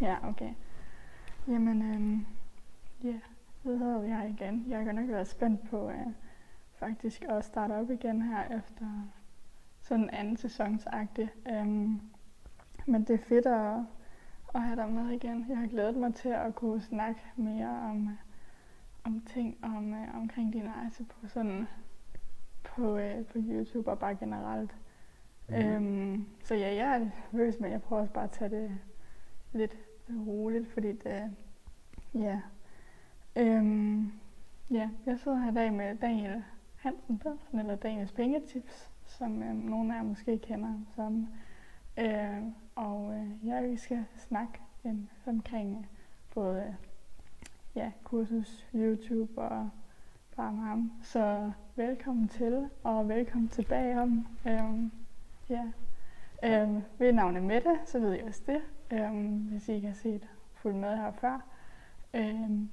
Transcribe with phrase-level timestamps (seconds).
[0.00, 0.54] Ja, okay.
[1.48, 2.26] Jamen, øhm,
[3.04, 3.20] ja,
[3.62, 4.64] så hedder jeg igen.
[4.68, 6.06] Jeg kan nok være spændt på øh,
[6.72, 8.86] faktisk at starte op igen her efter
[9.80, 11.30] sådan en anden sæsonsagtig.
[11.52, 12.00] Øhm,
[12.86, 13.76] men det er fedt at,
[14.54, 15.46] at have dig med igen.
[15.48, 18.18] Jeg har glædet mig til at kunne snakke mere om,
[19.04, 21.68] om ting om, øh, omkring din rejse på sådan
[22.64, 24.76] på, øh, på YouTube og bare generelt.
[25.48, 25.54] Mm.
[25.54, 28.78] Øhm, så ja, jeg er nervøs, men jeg prøver også bare at tage det
[29.54, 29.76] lidt
[30.26, 31.30] roligt, fordi det,
[32.14, 32.40] ja.
[33.36, 34.12] Øhm,
[34.70, 36.44] ja, jeg sidder her i dag med Daniel
[36.76, 41.28] Hansen Pedersen, eller Daniels Pengetips, som øh, nogle af jer måske kender som.
[41.98, 42.42] Øh,
[42.74, 45.88] og øh, jeg skal snakke en, omkring
[46.34, 46.76] både
[47.74, 49.70] ja, kursus, YouTube og
[50.36, 50.92] bare med ham.
[51.02, 54.26] Så velkommen til, og velkommen tilbage om.
[54.46, 54.92] Øhm,
[55.48, 55.64] ja.
[56.44, 58.62] Øhm, ved navnet Mette, så ved jeg også det,
[58.94, 61.46] øhm, hvis I ikke har set fuldt med her før.
[62.14, 62.70] Øhm,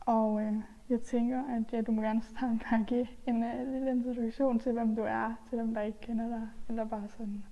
[0.00, 0.54] og øh,
[0.88, 4.58] jeg tænker, at ja, du må gerne starte med at give en uh, lille introduktion
[4.58, 7.44] til, hvem du er, til dem, der ikke kender dig, eller bare sådan.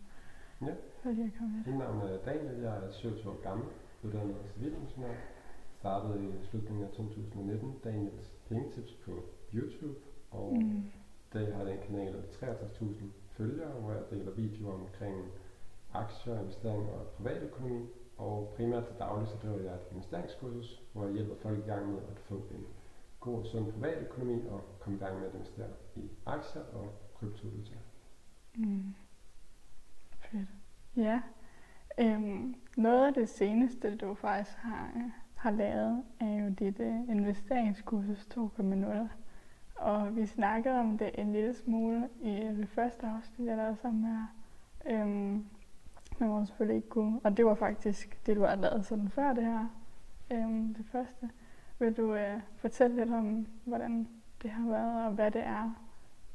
[0.63, 0.75] Ja.
[1.03, 3.67] Fordi jeg kommer Mit navn er Daniel, jeg er 27 år gammel,
[4.03, 5.15] uddannet civilingeniør.
[5.79, 9.13] Startede i slutningen af 2019 Daniels Pengetips på
[9.55, 9.99] YouTube,
[10.31, 10.83] og mm.
[11.33, 15.17] Der har den kanal 63.000 følgere, hvor jeg deler videoer omkring
[15.95, 17.87] aktier, investering og privatøkonomi.
[18.19, 21.93] Og primært til daglig så driver jeg et investeringskursus, hvor jeg hjælper folk i gang
[21.93, 22.67] med at få en
[23.21, 27.75] god og sund privatøkonomi og komme i gang med at investere i aktier og kryptovaluta.
[28.57, 28.95] Mm.
[30.21, 30.49] Fedt.
[30.97, 31.21] Ja.
[31.99, 38.29] Øhm, noget af det seneste, du faktisk har, har lavet, er jo dit uh, investeringskursus
[38.35, 39.09] 2.0.
[39.77, 44.03] Og vi snakkede om det en lille smule i det første afsnit, jeg lavede sammen
[44.03, 44.25] med.
[44.95, 45.47] Øhm,
[46.23, 47.21] men hvor selvfølgelig ikke kunne.
[47.25, 49.67] Og det var faktisk det, du har lavet sådan før det her.
[50.31, 51.31] Øhm, det første.
[51.79, 54.09] Vil du øh, fortælle lidt om, hvordan
[54.43, 55.75] det har været, og hvad det er,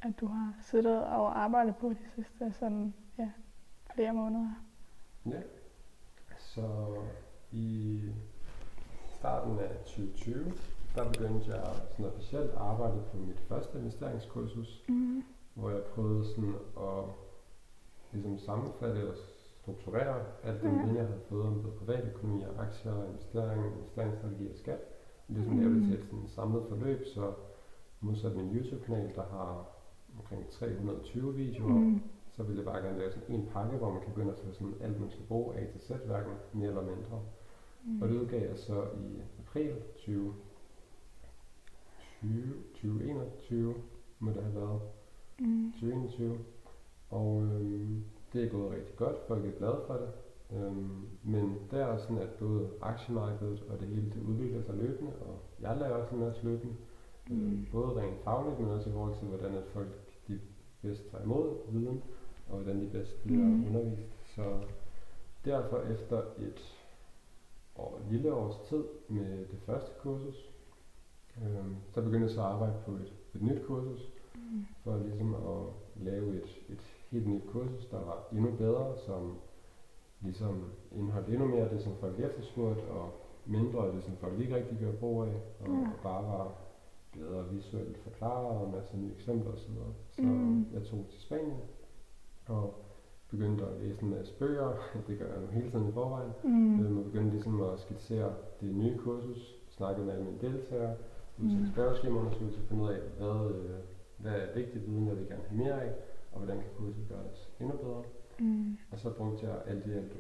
[0.01, 3.29] at du har siddet og arbejdet på de sidste sådan, ja,
[3.95, 4.49] flere måneder?
[5.25, 5.41] Ja,
[6.37, 6.95] så
[7.51, 8.01] i
[9.19, 10.51] starten af 2020,
[10.95, 15.23] der begyndte jeg sådan officielt at arbejde på mit første investeringskursus, Mm.
[15.53, 17.03] hvor jeg prøvede sådan at
[18.11, 19.15] ligesom sammenfatte og
[19.67, 24.55] strukturere alt den viden, jeg havde fået om både privatøkonomi og aktier, investering, investeringsstrategi og
[24.55, 24.79] skat.
[25.28, 25.59] Ligesom Mm.
[25.59, 27.33] lave det til et sådan samlet forløb, så
[28.01, 29.67] modsat min YouTube-kanal, der har
[30.17, 32.01] omkring 320 videoer, Mm.
[32.31, 34.51] så ville jeg bare gerne lave sådan en pakke, hvor man kan begynde at få
[34.51, 37.22] sådan alt, man skal bruge A til Z, hverken mere eller mindre.
[37.85, 38.01] Mm.
[38.01, 39.75] Og det udgav jeg så i april
[42.22, 43.75] 2020, 2021
[44.19, 44.81] må det have været,
[45.39, 45.72] Mm.
[45.72, 46.38] 2021.
[47.09, 48.03] Og øhm,
[48.37, 50.09] det er gået rigtig godt, folk er glade for det.
[50.57, 54.75] Øhm, men det er også sådan, at både aktiemarkedet og det hele det udvikler sig
[54.75, 56.73] løbende, og jeg lærer også en masse løbende.
[57.29, 57.35] Mm.
[57.35, 57.67] Mm.
[57.71, 59.87] Både rent fagligt, men også i forhold til, hvordan at folk
[60.27, 60.39] de
[60.81, 62.03] bedst tager imod viden,
[62.49, 63.67] og hvordan de bedst bliver mm.
[63.67, 64.35] undervist.
[64.35, 64.43] Så
[65.45, 66.77] derfor efter et
[67.75, 70.49] år, et lille års tid med det første kursus,
[71.43, 74.13] øhm, så begyndte jeg så at arbejde på et, et nyt kursus,
[74.51, 74.65] Mm.
[74.83, 75.65] for ligesom at
[76.03, 79.35] lave et, et helt nyt kursus, der var endnu bedre, som
[80.22, 83.09] ligesom indeholdt endnu mere af det, som folk efterspurgte, og
[83.45, 86.51] mindre af det, som folk ikke rigtig gjorde brug af, og, og bare var
[87.13, 89.72] bedre visuelt forklaret, og masser af nye eksempler osv.
[90.12, 90.66] Så Mm.
[90.73, 91.57] jeg tog til Spanien,
[92.47, 92.73] og
[93.29, 94.74] begyndte at læse en masse bøger,
[95.07, 96.79] det gør jeg nu hele tiden i forvejen, Mm.
[96.85, 100.95] Øhm, og begyndte ligesom at skitsere det nye kursus, snakke med alle mine deltagere,
[101.38, 101.45] Mm.
[101.45, 101.66] mm.
[101.74, 103.69] spørgeskemaundersøgelser, finde ud af, hvad, øh,
[104.18, 105.94] hvad er vigtig viden, jeg vil gerne have mere af,
[106.37, 108.03] og hvordan kan kurset gøres endnu bedre.
[108.39, 108.77] Mm.
[108.91, 110.11] Og så brugte jeg alt i alt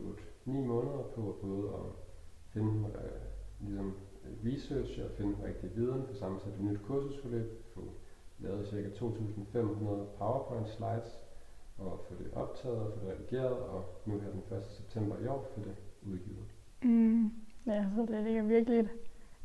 [0.45, 1.91] 9 måneder på både at
[2.53, 3.21] finde øh,
[3.59, 3.93] ligesom
[4.25, 7.81] øh, research og finde rigtig viden, få sammensat et nyt kursusforløb, få
[8.39, 9.05] lavet ca.
[9.05, 11.23] 2.500 PowerPoint slides,
[11.77, 14.65] og få det optaget og få det redigeret, og nu her den 1.
[14.65, 15.75] september i år få det
[16.05, 16.45] udgivet.
[16.83, 17.31] Mm.
[17.65, 18.89] Ja, så det ligger virkelig et,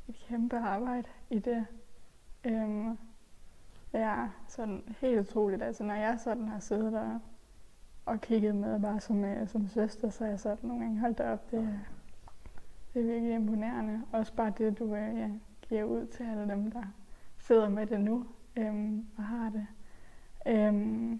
[0.08, 1.66] et kæmpe arbejde i det.
[2.44, 2.98] Øhm,
[3.92, 5.62] ja, sådan helt utroligt.
[5.62, 7.18] Altså, når jeg sådan har siddet der
[8.06, 11.20] og kigget med bare som, øh, som søster, så har jeg sådan nogle gange holdt
[11.20, 11.50] op.
[11.50, 11.78] Det, er-
[12.94, 14.02] det er virkelig imponerende.
[14.12, 15.30] Også bare det, du øh, ja,
[15.68, 16.82] giver ud til alle dem, der
[17.38, 19.66] sidder med det nu øh, og har det.
[20.46, 21.18] Øh,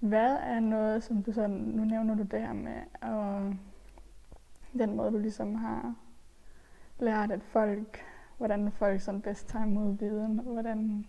[0.00, 3.54] hvad er noget, som du sådan, nu nævner du det her med, og
[4.78, 5.94] den måde, du ligesom har
[6.98, 7.98] lært, at folk,
[8.38, 11.06] hvordan folk sådan bedst tager imod viden, og hvordan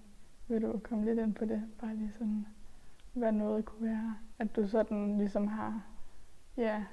[0.47, 2.47] vil du komme lidt ind på det, bare lige sådan,
[3.13, 5.85] hvad noget kunne være, at du sådan ligesom har,
[6.57, 6.85] ja,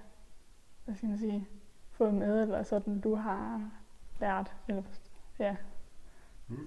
[0.85, 1.49] hvad skal man sige,
[1.91, 3.70] fået med, eller sådan du har
[4.20, 4.56] lært?
[4.69, 4.82] Eller,
[5.38, 5.56] ja.
[6.49, 6.67] Mm.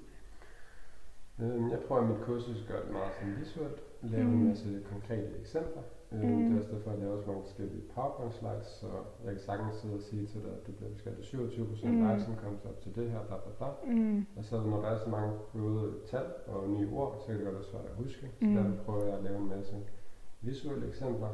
[1.39, 3.81] Øhm, jeg prøver, at mit kursus gør det meget sådan visuelt.
[4.01, 4.33] Lave mm.
[4.33, 5.81] en masse konkrete eksempler.
[6.13, 6.44] Øhm, mm.
[6.44, 8.89] Det er også derfor, at jeg laver også mange forskellige PowerPoint slides, så
[9.25, 12.07] jeg kan sagtens sidde og sige til dig, at du bliver beskattet 27 procent mm.
[12.07, 13.69] license op til det her, bla bla bla.
[13.94, 14.25] Mm.
[14.38, 17.45] Og så når der er så mange røde tal og nye ord, så kan det
[17.45, 18.25] godt være svært at huske.
[18.39, 18.56] Så mm.
[18.56, 19.75] derfor prøver jeg at lave en masse
[20.42, 21.33] visuelle eksempler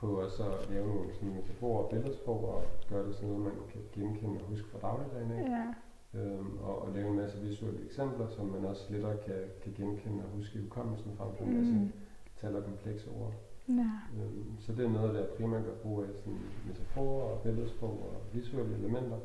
[0.00, 3.52] på at så lave nogle sådan metaforer og billedsprog og gøre det sådan noget, man
[3.72, 5.44] kan genkende og huske fra dagligdagen af.
[5.56, 5.66] Ja.
[6.14, 10.24] Øhm, og, og lave en masse visuelle eksempler, som man også lettere kan, kan genkende
[10.24, 11.92] og huske i hukommelsen frem for en masse mm.
[12.40, 13.32] tal og komplekse ord.
[13.68, 13.90] Ja.
[14.22, 18.34] Øhm, så det er noget, der primært gør brug af sådan metaforer og billedsprog og
[18.34, 19.18] visuelle elementer.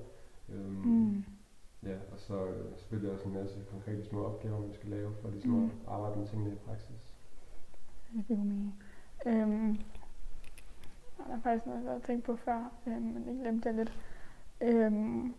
[0.50, 1.24] Øhm, mm.
[1.84, 5.30] Ja, og så øh, selvfølgelig også en masse konkrete små opgaver, man skal lave for
[5.30, 5.66] ligesom mm.
[5.66, 7.14] at arbejde med tingene i praksis.
[8.14, 8.76] Det giver mening.
[9.26, 9.78] Øhm,
[11.18, 14.00] der er faktisk noget, jeg har tænkt på før, øhm, men det glemte jeg lidt.
[14.62, 15.34] Øhm,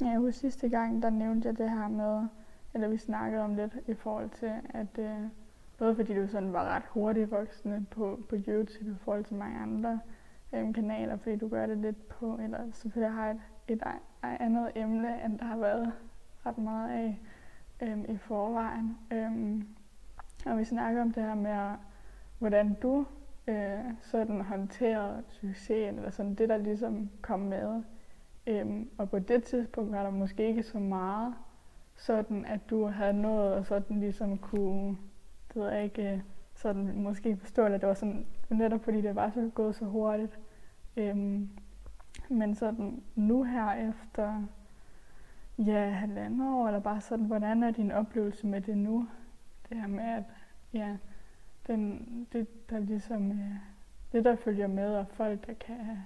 [0.00, 2.28] jeg husker sidste gang, der nævnte jeg det her med,
[2.74, 5.28] eller vi snakkede om lidt i forhold til, at øh,
[5.78, 9.58] både fordi du sådan var ret hurtigt voksende på, på YouTube i forhold til mange
[9.58, 10.00] andre
[10.52, 14.70] øhm, kanaler, fordi du gør det lidt på, eller selvfølgelig har et, et, et andet
[14.74, 15.92] emne, end der har været
[16.46, 17.20] ret meget af
[17.82, 18.98] øhm, i forvejen.
[19.10, 19.68] Øhm,
[20.46, 21.76] og vi snakker om det her med,
[22.38, 23.06] hvordan du
[23.46, 27.82] øh, sådan håndterede succesen, eller sådan det, der ligesom kom med.
[28.46, 31.34] Øhm, og på det tidspunkt var der måske ikke så meget,
[31.96, 34.96] sådan at du havde noget og sådan ligesom kunne,
[35.54, 36.20] det ved jeg ikke, øh,
[36.54, 40.38] sådan måske forstå, at det var sådan, netop fordi det var så gået så hurtigt.
[40.96, 41.50] Øhm,
[42.28, 44.42] men sådan nu her efter
[45.58, 49.08] ja, halvandet år, eller bare sådan, hvordan er din oplevelse med det nu?
[49.68, 50.24] Det her med, at
[50.72, 50.96] ja,
[51.66, 53.56] den, det, der ligesom, øh,
[54.12, 55.98] det der følger med, og folk, der kan...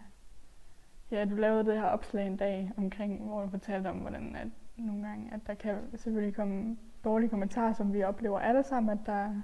[1.11, 4.49] Ja, du lavede det her opslag en dag omkring, hvor du fortalte om, hvordan at
[4.77, 6.77] nogle gange, at der kan selvfølgelig komme
[7.09, 9.43] dårlige kommentarer, som vi oplever alle sammen, at der,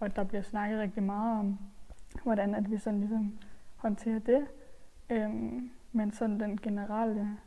[0.00, 1.58] og at der bliver snakket rigtig meget om,
[2.22, 3.38] hvordan at vi sådan ligesom
[3.76, 4.46] håndterer det.
[5.10, 7.38] Øhm, men sådan den generelle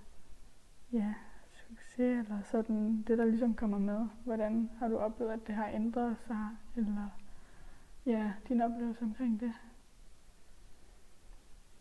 [0.93, 1.13] ja,
[1.51, 5.69] succes, eller sådan det, der ligesom kommer med, hvordan har du oplevet, at det har
[5.73, 7.09] ændret sig, eller
[8.05, 9.51] ja, din oplevelse omkring det?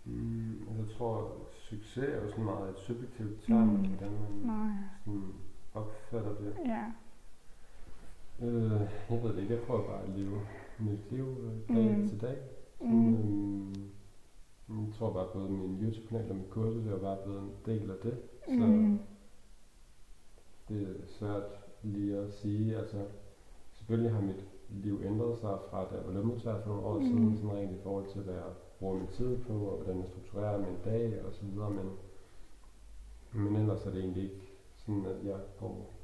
[0.04, 3.86] Mm, jeg tror, succes er jo sådan meget et subjektivt term, mm.
[3.86, 4.76] hvordan man Nej.
[5.04, 5.32] sådan
[5.74, 6.56] opfatter det.
[6.64, 6.84] Ja.
[8.42, 8.80] Øh,
[9.10, 10.40] jeg ved det ikke, jeg prøver bare at leve
[10.78, 12.08] mit liv øh, dag mm.
[12.08, 12.36] til dag.
[12.78, 13.68] Sådan, mm.
[14.68, 17.90] øhm, jeg tror bare, både min YouTube-kanal og mit kursus er bare blevet en del
[17.90, 18.18] af det.
[18.46, 18.98] Så mm.
[20.68, 21.42] det er svært
[21.82, 22.76] lige at sige.
[22.76, 23.04] Altså,
[23.72, 27.04] selvfølgelig har mit liv ændrede sig fra da jeg var lønmodtager for nogle år mm.
[27.04, 30.08] siden, sådan rent i forhold til, hvad jeg bruger min tid på, og hvordan jeg
[30.08, 31.90] strukturerer min dag og så videre, men,
[33.32, 35.97] men ellers er det egentlig ikke sådan, at jeg går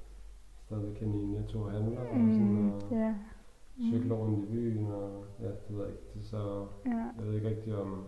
[0.75, 2.29] stadig hen i netto og handler, mm.
[2.29, 4.05] og sådan, og yeah.
[4.05, 4.13] mm.
[4.13, 7.07] rundt i byen, og ja, det ved jeg ikke, det så, yeah.
[7.19, 8.05] jeg ved ikke rigtig om,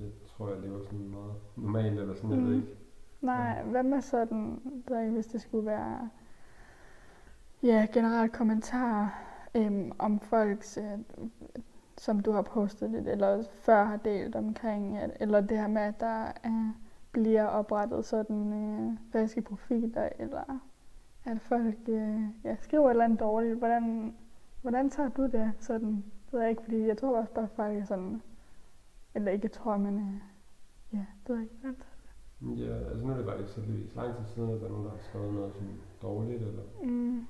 [0.00, 2.36] jeg tror, jeg lever sådan meget normalt, eller sådan, mm.
[2.36, 2.62] jeg ved mm.
[2.62, 2.76] ikke.
[3.20, 3.70] Nej, ja.
[3.70, 6.10] hvad med sådan, der, hvis det skulle være
[7.62, 9.08] ja, generelt kommentarer
[9.54, 10.98] øhm, om folks, øh,
[11.96, 16.00] som du har postet lidt, eller før har delt omkring, eller det her med, at
[16.00, 16.74] der øh,
[17.12, 20.60] bliver oprettet sådan øh, falske profiler, eller
[21.24, 23.58] at folk øh, ja, skriver et eller andet dårligt.
[23.58, 24.14] Hvordan,
[24.62, 26.04] hvordan tager du det sådan?
[26.26, 28.22] Det ved jeg ikke, fordi jeg tror også bare, at folk er sådan,
[29.14, 30.20] eller ikke tror, men øh,
[30.92, 31.90] ja, det ved jeg ikke, hvordan tager
[32.50, 32.66] det?
[32.66, 33.60] Ja, altså nu er det bare ikke så
[33.96, 37.26] lang tid siden, at der er nogen, der har skrevet noget sådan dårligt, eller mm.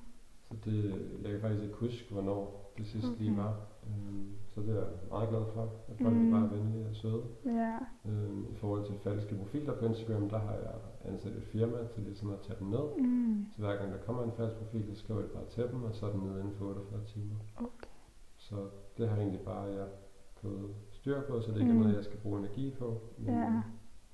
[0.50, 3.23] Så det, jeg kan faktisk ikke huske, hvornår det sidste okay.
[3.23, 3.56] lige var.
[3.88, 6.34] Øhm, så det er jeg meget glad for, at folk mm.
[6.34, 7.22] er bare venlige og søde.
[7.44, 7.78] Ja.
[8.04, 12.02] Øhm, I forhold til falske profiler på Instagram, der har jeg ansat et firma til
[12.02, 12.87] ligesom at tage dem ned.
[12.99, 13.46] Mm.
[13.52, 15.94] Så hver gang der kommer en falsk profil, så skriver jeg bare til dem, og
[15.94, 17.37] så er den nede inden for 48 timer.
[17.56, 17.88] Okay.
[18.37, 18.56] Så
[18.99, 19.87] det har egentlig bare jeg
[20.34, 21.78] fået styr på, så det ikke mm.
[21.78, 23.00] er noget, jeg skal bruge energi på.
[23.18, 23.62] Men ja.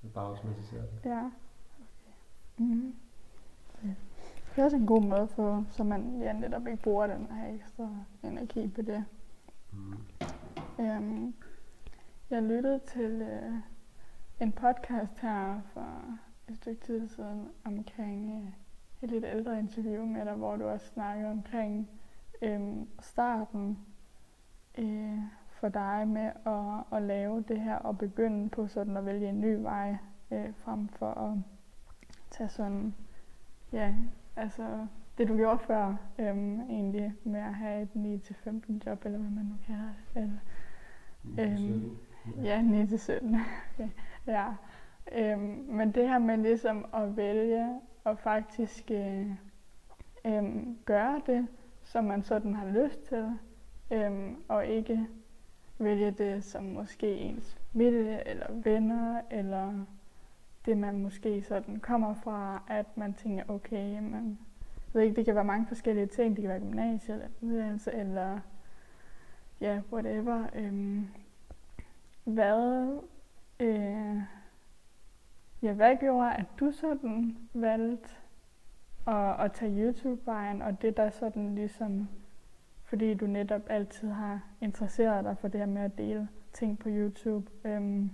[0.03, 0.43] Jeg bare også
[0.73, 0.79] det.
[1.05, 1.19] Ja.
[1.19, 1.31] Okay.
[2.59, 2.95] Mm.
[3.85, 3.89] Ja.
[4.57, 7.55] Det er også en god måde, for, så man ja, netop ikke bruger den her
[7.55, 7.89] ekstra
[8.23, 9.05] energi på det.
[9.77, 9.99] Mm.
[10.79, 11.35] Um,
[12.31, 13.55] jeg lyttede til uh,
[14.41, 16.19] en podcast her for
[16.49, 18.49] et stykke tid siden omkring uh,
[19.03, 21.89] et lidt ældre interview med dig, hvor du også snakkede omkring
[22.43, 23.79] um, starten
[24.79, 25.19] uh,
[25.49, 29.41] for dig med at, at lave det her og begynde på sådan at vælge en
[29.41, 29.97] ny vej
[30.31, 31.39] uh, frem for at
[32.31, 32.95] tage sådan
[33.73, 33.95] ja,
[34.37, 34.87] altså
[35.19, 39.45] det du gjorde før, øhm, egentlig med at have et 9-15 job, eller hvad man
[39.45, 40.23] nu kalder det.
[40.23, 40.39] Eller,
[41.39, 41.97] øhm,
[42.45, 43.37] ja, 9-17.
[43.75, 43.89] okay.
[44.27, 44.53] Ja,
[45.13, 49.31] Øhm, men det her med ligesom at vælge og faktisk øh,
[50.25, 51.47] øhm, gøre det,
[51.85, 53.39] som man sådan har lyst til,
[53.91, 55.07] øhm, og ikke
[55.79, 59.85] vælge det som måske ens familie eller venner, eller
[60.67, 64.39] det man måske sådan kommer fra, at man tænker, okay, man
[64.97, 68.39] ved ikke, det kan være mange forskellige ting, det kan være gymnasiet eller uddannelse, eller
[69.61, 70.47] ja, whatever.
[70.55, 71.09] Øhm,
[72.25, 72.99] hvad,
[73.61, 74.17] øh,
[75.63, 78.09] ja, hvad gjorde, at du sådan valgte
[79.07, 82.09] at, at tage YouTube-vejen, og det der sådan ligesom,
[82.85, 86.89] fordi du netop altid har interesseret dig for det her med at dele ting på
[86.89, 88.11] YouTube, øhm,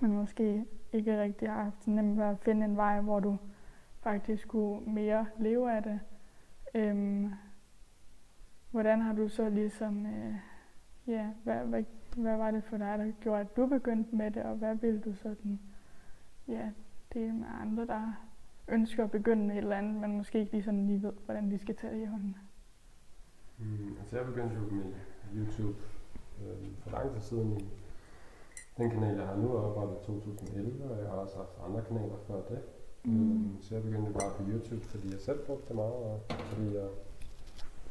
[0.00, 3.36] men måske ikke rigtig har haft nemt ved at finde en vej, hvor du
[4.00, 6.00] faktisk skulle mere leve af det.
[6.74, 7.32] Øhm,
[8.70, 10.34] hvordan har du så ligesom, øh,
[11.06, 11.84] ja, hvad, hvad,
[12.16, 15.00] hvad var det for dig, der gjorde, at du begyndte med det, og hvad ville
[15.00, 15.60] du sådan,
[16.48, 16.70] ja,
[17.14, 18.12] dele med andre, der
[18.68, 21.50] ønsker at begynde med et eller andet, men måske ikke lige sådan lige ved, hvordan
[21.50, 22.36] de skal tage det i hånden?
[23.58, 24.92] Mm, altså jeg begyndte jo med
[25.34, 25.78] YouTube
[26.42, 27.64] øh, for lang tid siden i
[28.78, 31.84] den kanal, jeg har nu, er oprettet i 2011, og jeg har også haft andre
[31.84, 32.62] kanaler før det.
[33.08, 33.56] Mm.
[33.60, 36.88] Så jeg begyndte bare på YouTube, fordi jeg selv brugte det meget, og fordi jeg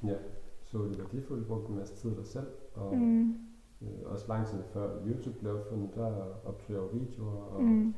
[0.03, 0.15] ja,
[0.63, 3.29] så det værdifuldt, brugte en masse tid der selv, og mm.
[3.81, 6.11] øh, også lang tid før YouTube blev opfundet, der
[6.45, 7.95] optog jeg videoer og mm.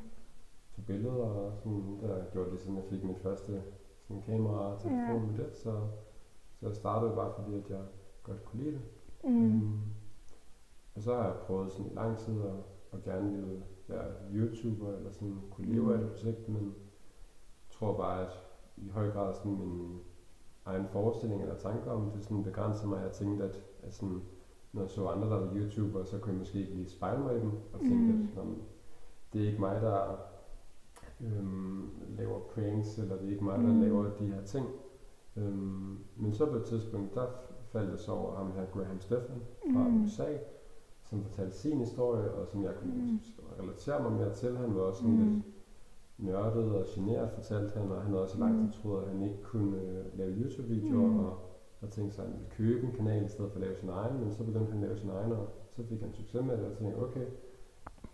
[0.76, 3.62] tog billeder, og sådan, der gjorde det, siden jeg fik mit første
[4.08, 5.28] sådan, kamera og telefon yeah.
[5.28, 5.88] med det, så,
[6.60, 7.82] så jeg startede bare fordi, at jeg
[8.24, 8.82] godt kunne lide det.
[9.24, 9.46] Mm.
[9.46, 9.82] Um,
[10.96, 12.54] og så har jeg prøvet sådan i lang tid at,
[12.94, 15.92] at gerne ville være YouTuber, eller sådan kunne leve mm.
[15.92, 16.76] af det projekt, men
[17.80, 18.32] tror bare, at
[18.78, 20.00] i høj grad sådan min
[20.66, 23.02] egen forestilling eller tanker om det sådan begrænser mig.
[23.04, 24.22] Jeg tænkte, at, at sådan,
[24.74, 27.36] når jeg så andre, der var YouTuber, så kunne jeg måske ikke lige spejle mig
[27.36, 28.24] i dem, og tænkte, mm.
[28.24, 28.58] at sådan,
[29.34, 30.18] det er ikke mig, der
[31.22, 33.82] øhm, laver pranks, eller det er ikke mig, der mm.
[33.82, 34.68] laver de her ting.
[35.36, 37.28] Øhm, men så på et tidspunkt, der
[37.72, 39.42] faldt jeg så over ham her, Graham Stephan
[39.74, 40.04] fra mm.
[40.04, 40.38] USA,
[41.04, 43.20] som fortalte sin historie, og som jeg kunne mm.
[43.60, 44.58] relatere mig mere til.
[44.58, 45.34] Han var også sådan mm.
[45.34, 45.46] lidt
[46.20, 48.72] nørdet og generet, fortalte han, og han havde også lang tid mm.
[48.72, 51.20] troet, at han ikke kunne øh, lave YouTube-videoer, mm.
[51.20, 51.38] og,
[51.82, 53.90] og tænkte sig, at han ville købe en kanal i stedet for at lave sin
[53.90, 56.58] egen, men så begyndte han at lave sin egen, og så fik han succes med
[56.58, 57.26] det, og tænkte, okay,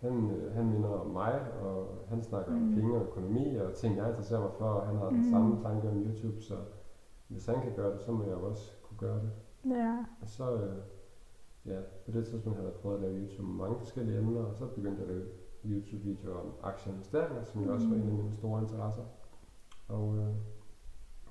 [0.00, 2.62] han, øh, han minder om mig, og han snakker mm.
[2.62, 5.16] om penge og økonomi, og ting, jeg interesserer mig for, og han har mm.
[5.16, 6.54] den samme tanke om YouTube, så
[7.28, 9.30] hvis han kan gøre det, så må jeg også kunne gøre det.
[9.70, 10.04] Ja.
[10.22, 10.76] Og så, øh,
[11.66, 14.54] ja, på det tidspunkt havde jeg prøvet at lave YouTube med mange forskellige emner, og
[14.54, 15.26] så begyndte jeg at lave
[15.70, 19.04] YouTube-videoer om aktieinvesteringer, som jo også var en af mine store interesser.
[19.88, 20.34] Og øh,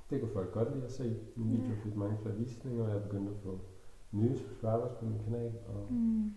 [0.09, 1.19] det kunne folk godt lide at se.
[1.35, 1.83] Min video yeah.
[1.83, 3.59] fik mange flere visninger, og jeg begyndte at få
[4.11, 5.53] nye subscribers på min kanal.
[5.67, 6.33] Og mm.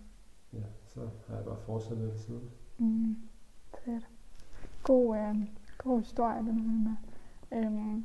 [0.52, 2.50] ja, så har jeg bare fortsat det siden.
[2.78, 3.17] Mm.
[3.85, 4.09] Fedt.
[4.83, 5.37] God, øh,
[5.78, 6.97] god historie, den her med.
[7.52, 8.05] Øhm,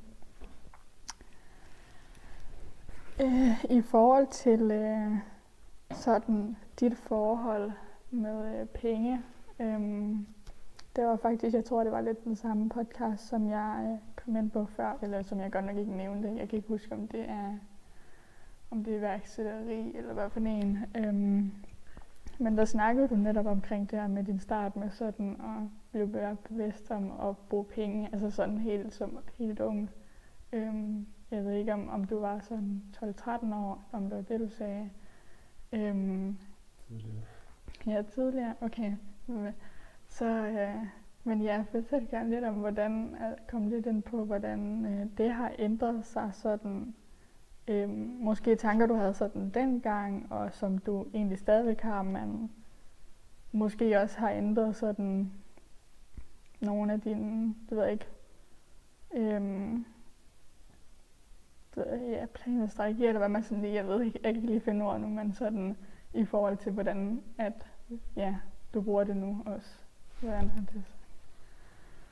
[3.22, 5.18] øh, I forhold til øh,
[5.92, 7.72] sådan dit forhold
[8.12, 9.24] med øh, penge,
[9.60, 10.28] Øhm,
[10.96, 14.36] det var faktisk, jeg tror, det var lidt den samme podcast, som jeg øh, kom
[14.36, 16.28] ind på før, eller som jeg godt nok ikke nævnte.
[16.28, 17.58] Jeg kan ikke huske, om det er
[18.74, 20.78] om det er værksætteri, eller hvad for en.
[20.98, 21.52] Øhm,
[22.40, 26.08] men der snakkede du netop omkring det her med din start med sådan at blive
[26.08, 29.90] mere bevidst om at bruge penge, altså sådan helt som helt ung.
[30.54, 34.40] Øhm, jeg ved ikke, om, om du var sådan 12-13 år, om det var det,
[34.40, 34.90] du sagde.
[35.72, 36.38] Øhm,
[36.88, 37.22] tidligere.
[37.88, 38.94] Ja, tidligere, okay.
[40.08, 40.86] Så, øh,
[41.24, 45.34] men ja, fortæl gerne lidt om, hvordan, øh, kom lidt ind på, hvordan øh, det
[45.34, 46.96] har ændret sig sådan,
[47.68, 47.89] øh,
[48.20, 52.51] måske tanker, du havde sådan dengang, og som du egentlig stadigvæk har, men
[53.51, 55.32] måske også har ændret sådan
[56.62, 58.08] nogle af dine, det ved jeg ikke,
[59.13, 59.74] øh,
[62.12, 64.62] ja, planer, strategier, eller hvad man sådan lige, jeg ved ikke, jeg kan ikke lige
[64.62, 65.77] finde ord nu, men sådan
[66.13, 67.68] i forhold til, hvordan at,
[68.15, 68.36] ja,
[68.74, 69.68] du bruger det nu også.
[70.20, 70.84] Hvordan har det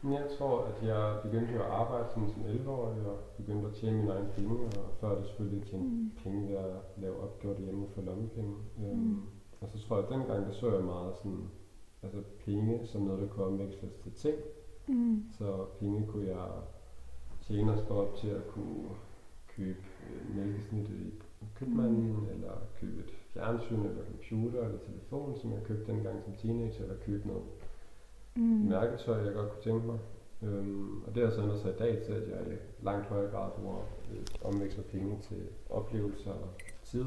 [0.04, 4.12] Jeg tror, at jeg begyndte at arbejde som, som 11-årig og begyndte at tjene mine
[4.14, 6.12] egne penge, og før det selvfølgelig tjene mm.
[6.24, 8.56] penge ved at lave opgjort hjemme for lommepenge.
[8.78, 9.12] Øhm, mm.
[9.12, 9.28] Um,
[9.62, 11.50] og så tror jeg, at dengang der så jeg meget sådan,
[12.04, 14.38] altså penge som noget, der kunne omveksles til ting.
[14.88, 15.24] Mm.
[15.38, 16.48] Så penge kunne jeg
[17.42, 18.90] tjene og op til at kunne
[19.48, 21.14] købe øh, mælkesnittet i
[21.56, 22.28] købmanden, mm.
[22.34, 26.98] eller købe et fjernsyn, eller computer, eller telefon, som jeg købte dengang som teenager, eller
[27.06, 27.44] købe noget
[28.36, 28.70] mm.
[28.70, 30.00] mærketøj, jeg godt kunne tænke mig.
[30.44, 33.32] Øhm, og det har så ændret sig i dag til, at jeg i langt højere
[33.32, 33.78] grad bruger
[34.12, 36.50] øh, omveksler penge til oplevelser og
[36.84, 37.06] tid,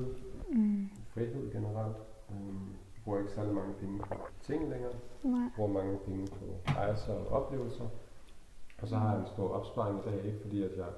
[0.52, 0.88] mm.
[1.14, 1.96] frihed generelt.
[2.30, 2.68] Øhm,
[3.04, 4.92] bruger ikke særlig mange penge på ting længere.
[5.22, 5.48] Nej.
[5.56, 7.88] bruger mange penge på rejser og oplevelser.
[8.78, 10.88] Og så har jeg en stor opsparing i dag, ikke fordi at jeg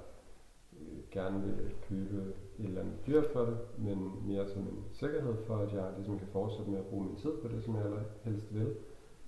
[0.73, 5.35] øh, gerne vil købe et eller andet dyr for det, men mere som en sikkerhed
[5.47, 7.85] for, at jeg ligesom kan fortsætte med at bruge min tid på det, som jeg
[8.23, 8.75] helst vil.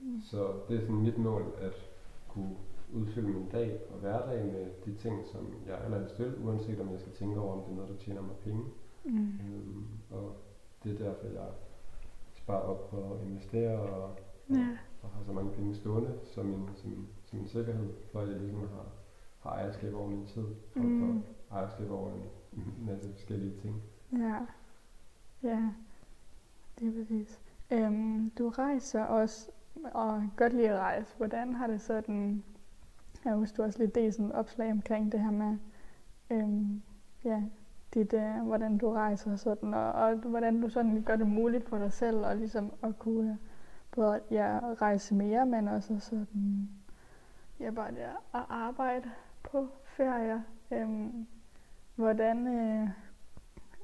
[0.01, 0.21] Mm.
[0.21, 1.91] Så det er sådan mit mål at
[2.29, 2.57] kunne
[2.95, 7.01] udfylde min dag og hverdag med de ting, som jeg allerhelst vil, uanset om jeg
[7.01, 8.65] skal tænke over, om det er noget, der tjener mig penge.
[9.05, 9.29] Mm.
[9.29, 10.33] Øhm, og
[10.85, 11.49] det er derfor, jeg
[12.35, 14.11] sparer op og investerer og,
[14.51, 14.79] Ja.
[15.03, 18.41] og har så mange penge stående som en, som, som en sikkerhed, for at jeg
[18.41, 18.87] ligesom har,
[19.39, 21.01] har ejerskab over min tid, frem Mm.
[21.51, 22.23] for ejerskab over en
[22.87, 23.83] masse forskellige ting.
[24.13, 24.39] Ja.
[25.43, 25.69] Ja.
[26.79, 27.41] Det er præcis.
[27.71, 29.51] Øhm, du rejser også,
[29.93, 31.17] og godt lide at rejse.
[31.17, 32.45] Hvordan har det sådan...
[33.25, 35.57] Jeg husker du også lidt det sådan opslag omkring det her med,
[36.31, 36.83] øhm,
[37.25, 37.43] ja,
[37.95, 41.69] dit, øh, hvordan du rejser og sådan, og, og hvordan du sådan gør det muligt
[41.69, 43.37] for dig selv, og ligesom at kunne øh,
[43.91, 46.69] både ja, rejse mere, men også sådan,
[47.61, 47.99] ja, bare det
[48.35, 49.11] at arbejde
[49.43, 50.41] på ferier.
[50.71, 51.27] Øhm,
[51.99, 52.89] hvordan øh,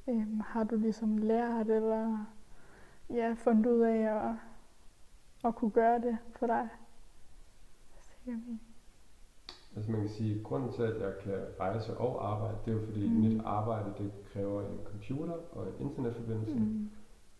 [0.07, 2.25] øh, har du ligesom lært, eller
[3.09, 4.35] ja, fundet ud af at,
[5.45, 6.69] at kunne gøre det for dig?
[9.75, 12.75] Altså man kan sige, at grunden til, at jeg kan rejse og arbejde, det er
[12.79, 13.15] jo fordi Mm.
[13.15, 16.55] mit arbejde, det kræver en computer og en internetforbindelse.
[16.59, 16.89] Mm.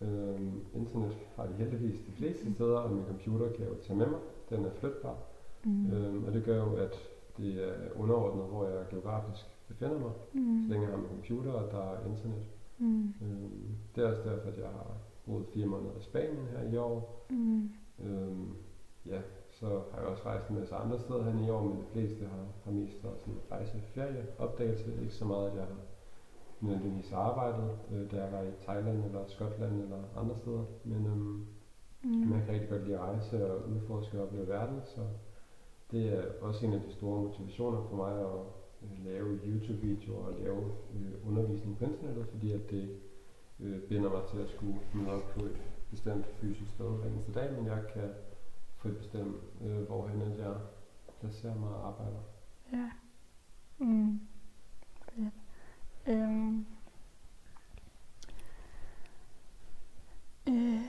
[0.00, 3.98] Øhm, internet har de heldigvis de fleste steder, og min computer kan jeg jo tage
[3.98, 4.20] med mig.
[4.50, 5.16] Den er flytbar.
[5.64, 5.90] Mm.
[5.92, 6.94] Øhm, og det gør jo, at
[7.36, 10.62] det er underordnet, hvor jeg geografisk befinder mig, Mm.
[10.62, 12.44] så længe jeg har min computer, og der er internet.
[12.78, 13.14] Mm.
[13.22, 14.96] Øhm, det er også derfor, at jeg har
[15.26, 17.26] boet fire måneder i Spanien her i år.
[17.30, 17.70] Mm.
[18.04, 18.54] Øhm,
[19.06, 19.20] ja,
[19.50, 22.24] så har jeg også rejst en masse andre steder hen i år, men de fleste
[22.24, 24.92] har, har mest været sådan rejse, ferie, opdagelse.
[25.02, 25.76] Ikke så meget, at jeg har
[26.60, 30.64] nødvendigvis arbejdet, øh, da jeg var i Thailand eller Skotland eller andre steder.
[30.84, 31.46] Men øhm,
[32.02, 32.32] Mm.
[32.32, 35.00] jeg kan rigtig godt lide at rejse og udforske og opleve verden, så
[35.90, 38.26] det er også en af de store motivationer for mig at
[38.90, 43.00] øh, lave YouTube-videoer og lave øh, undervisning på internettet, fordi at det
[43.60, 45.56] øh, binder mig til at skulle møde op på et
[45.90, 48.10] bestemt fysisk sted hver eneste dag, men jeg kan
[48.76, 50.54] frit bestemme, øh, hvorhen at jeg
[51.20, 52.20] placerer mig og arbejder.
[52.72, 52.90] Ja.
[53.78, 54.20] Mm.
[55.14, 55.34] Fedt.
[56.06, 56.66] Øhm.
[60.48, 60.80] Øh.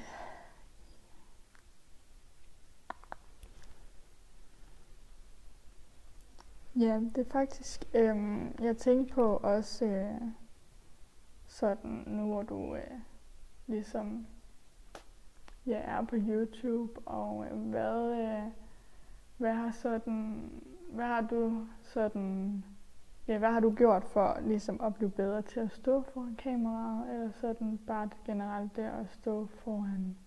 [6.79, 10.21] Ja, det er faktisk, øhm, jeg tænkte på også øh,
[11.47, 12.99] sådan nu, hvor du øh,
[13.67, 14.27] ligesom
[15.65, 18.51] ja, er på YouTube, og øh, hvad, øh,
[19.37, 20.51] hvad har sådan,
[20.89, 22.63] hvad har du sådan,
[23.27, 27.13] ja, hvad har du gjort for ligesom at blive bedre til at stå foran kameraet,
[27.13, 30.17] eller sådan bare det generelt det at stå foran,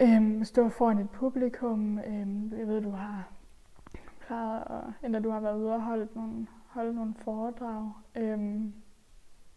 [0.00, 3.39] øhm, stå foran et publikum, øhm, jeg ved, du har
[4.30, 8.74] plejet, at, eller du har været ude og holde nogle, holde nogle foredrag, øhm,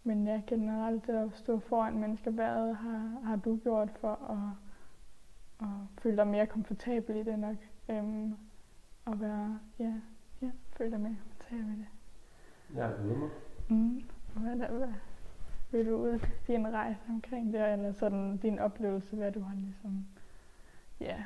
[0.04, 4.58] men ja, generelt det at stå foran mennesker, hvad har, har du gjort for at,
[5.68, 7.56] at føle dig mere komfortabel i det nok?
[7.90, 8.36] Øhm,
[9.06, 9.94] og være, ja,
[10.42, 11.88] ja, føle dig mere komfortabel i det.
[12.76, 13.30] Jeg er ude mig.
[13.70, 14.04] Mm.
[14.36, 14.94] Hvad, der, hvad,
[15.72, 20.06] vil du ud din rejse omkring det, eller sådan din oplevelse, hvad du har ligesom,
[21.00, 21.24] ja,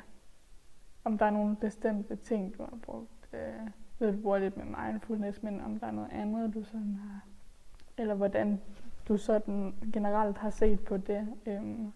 [1.04, 4.64] om der er nogle bestemte ting, du har brugt, øh, ved du bruger lidt med
[4.64, 7.20] mindfulness, men om der er noget andet, du sådan har,
[7.98, 8.60] eller hvordan
[9.08, 11.28] du sådan generelt har set på det.
[11.46, 11.92] Øhm,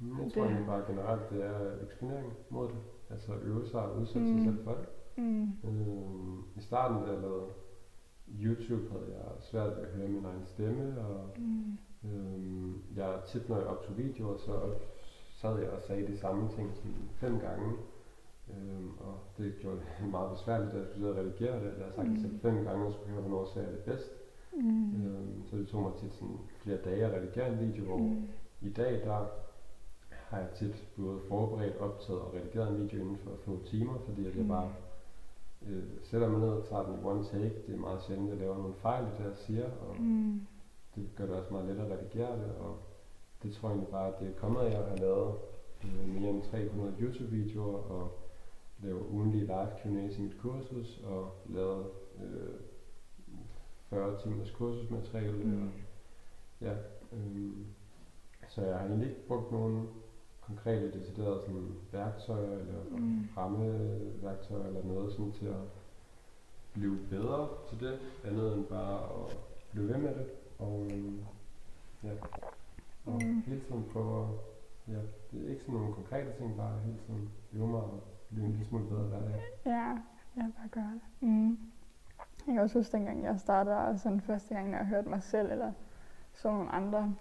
[0.00, 2.76] Jeg Det- tror egentlig bare generelt, det er eksponering mod det.
[3.10, 4.44] Altså øve sig og udsætte sig Mm.
[4.44, 4.86] selv for det.
[5.16, 7.46] mm, Øhm, I starten, da jeg lavede
[8.40, 13.48] YouTube, havde jeg svært ved at høre min egen stemme, og mm, øhm, jeg tit,
[13.48, 14.52] når jeg optog videoer, så
[15.30, 17.72] sad jeg og sagde de samme ting sådan fem gange.
[18.56, 21.72] Øhm, og det gjorde det meget besværligt, da jeg skulle sidde og redigere det.
[21.78, 22.16] Jeg har sagt Mm.
[22.20, 24.10] selv fem gange, og skulle høre, hvornår sagde jeg det bedst.
[24.52, 27.96] mm, Øhm, så det tog mig tit sådan flere dage at redigere en video, hvor
[27.98, 28.28] mm,
[28.60, 29.26] i dag, der
[30.10, 34.26] har jeg tit både forberedt, optaget og redigeret en video inden for få timer, fordi
[34.26, 34.48] at jeg Mm.
[34.48, 34.72] bare
[35.66, 37.54] øh, sætter mig ned og tager den i one take.
[37.66, 40.40] Det er meget sjældent, at jeg laver nogle fejl i det, jeg siger, og mm,
[40.94, 42.76] det gør det også meget lettere at redigere det, og
[43.42, 45.34] det tror jeg egentlig bare, at det er kommet af at have lavet
[45.84, 48.18] øh, mere end 300 YouTube-videoer, og
[48.82, 51.86] lave ugenlige live Q&A's i mit kursus, og lavet
[52.24, 52.54] øh,
[53.90, 55.62] 40 timers kursusmateriale, Mm.
[55.62, 55.68] og
[56.60, 56.72] ja,
[57.12, 57.66] øhm,
[58.48, 59.88] så jeg har egentlig ikke brugt nogen
[60.40, 62.98] konkrete, deciderede sådan, værktøjer eller Mm.
[62.98, 63.28] mm.
[63.36, 65.60] rammeværktøjer eller noget sådan til at
[66.72, 69.36] blive bedre til det, andet end bare at
[69.72, 70.26] blive ved med det.
[70.58, 71.20] Og øhm,
[72.04, 72.10] ja.
[73.06, 73.28] Og Mm.
[73.28, 73.42] Mm.
[73.46, 74.34] hele tiden prøve at,
[74.94, 75.00] ja,
[75.32, 78.50] det er ikke sådan nogle konkrete ting, bare hele tiden øve mig og blive en
[78.52, 79.42] lille smule bedre hver dag.
[79.66, 79.96] Ja,
[80.36, 81.28] jeg bare gøre det.
[81.28, 81.58] Mm.
[82.46, 85.22] Jeg kan også huske, dengang jeg startede, og sådan første gang, når jeg hørte mig
[85.22, 85.72] selv, eller
[86.34, 87.14] så nogle andre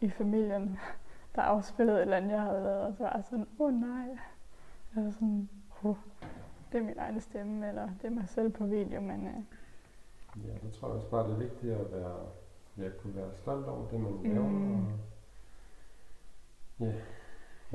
[0.00, 0.78] i familien,
[1.34, 3.80] der afspillede et eller andet, jeg havde lavet, og så var jeg sådan, åh oh,
[3.80, 4.18] nej.
[4.96, 5.48] Eller sådan,
[5.84, 5.96] oh,
[6.72, 9.34] det er min egen stemme, eller det er mig selv på video, men øh,
[10.44, 12.16] Ja, der tror jeg også bare, det er vigtigt at være,
[12.78, 14.74] ja, kunne være stolt over det, man laver, Mm.
[14.84, 14.92] og
[16.80, 16.92] ja,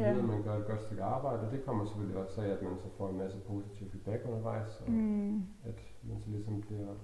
[0.01, 0.17] Ja.
[0.17, 2.77] at man gør et godt stykke arbejde, og det kommer selvfølgelig også af, at man
[2.77, 6.95] så får en masse positiv feedback undervejs, og mm, at man så ligesom bliver,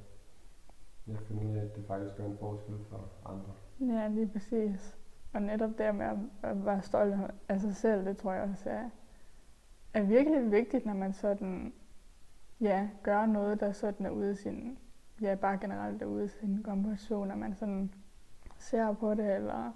[1.07, 3.53] ja, finder ud af, at det faktisk gør en forskel for andre.
[3.93, 4.97] ja, lige præcis.
[5.33, 6.05] Og netop der med
[6.43, 7.15] at, være stolt
[7.49, 8.89] af sig selv, det tror jeg også er,
[9.93, 11.73] er virkelig vigtigt, når man sådan,
[12.62, 14.77] ja, gør noget, der sådan er ude af sin,
[15.21, 16.65] ja, bare generelt er ude af sin
[16.97, 17.93] zone, når man sådan
[18.57, 19.71] ser på det, eller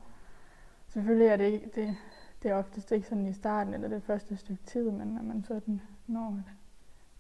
[0.88, 1.98] selvfølgelig er det ikke, det,
[2.44, 5.44] det er oftest ikke sådan i starten, eller det første stykke tid, men når man
[5.44, 6.42] sådan når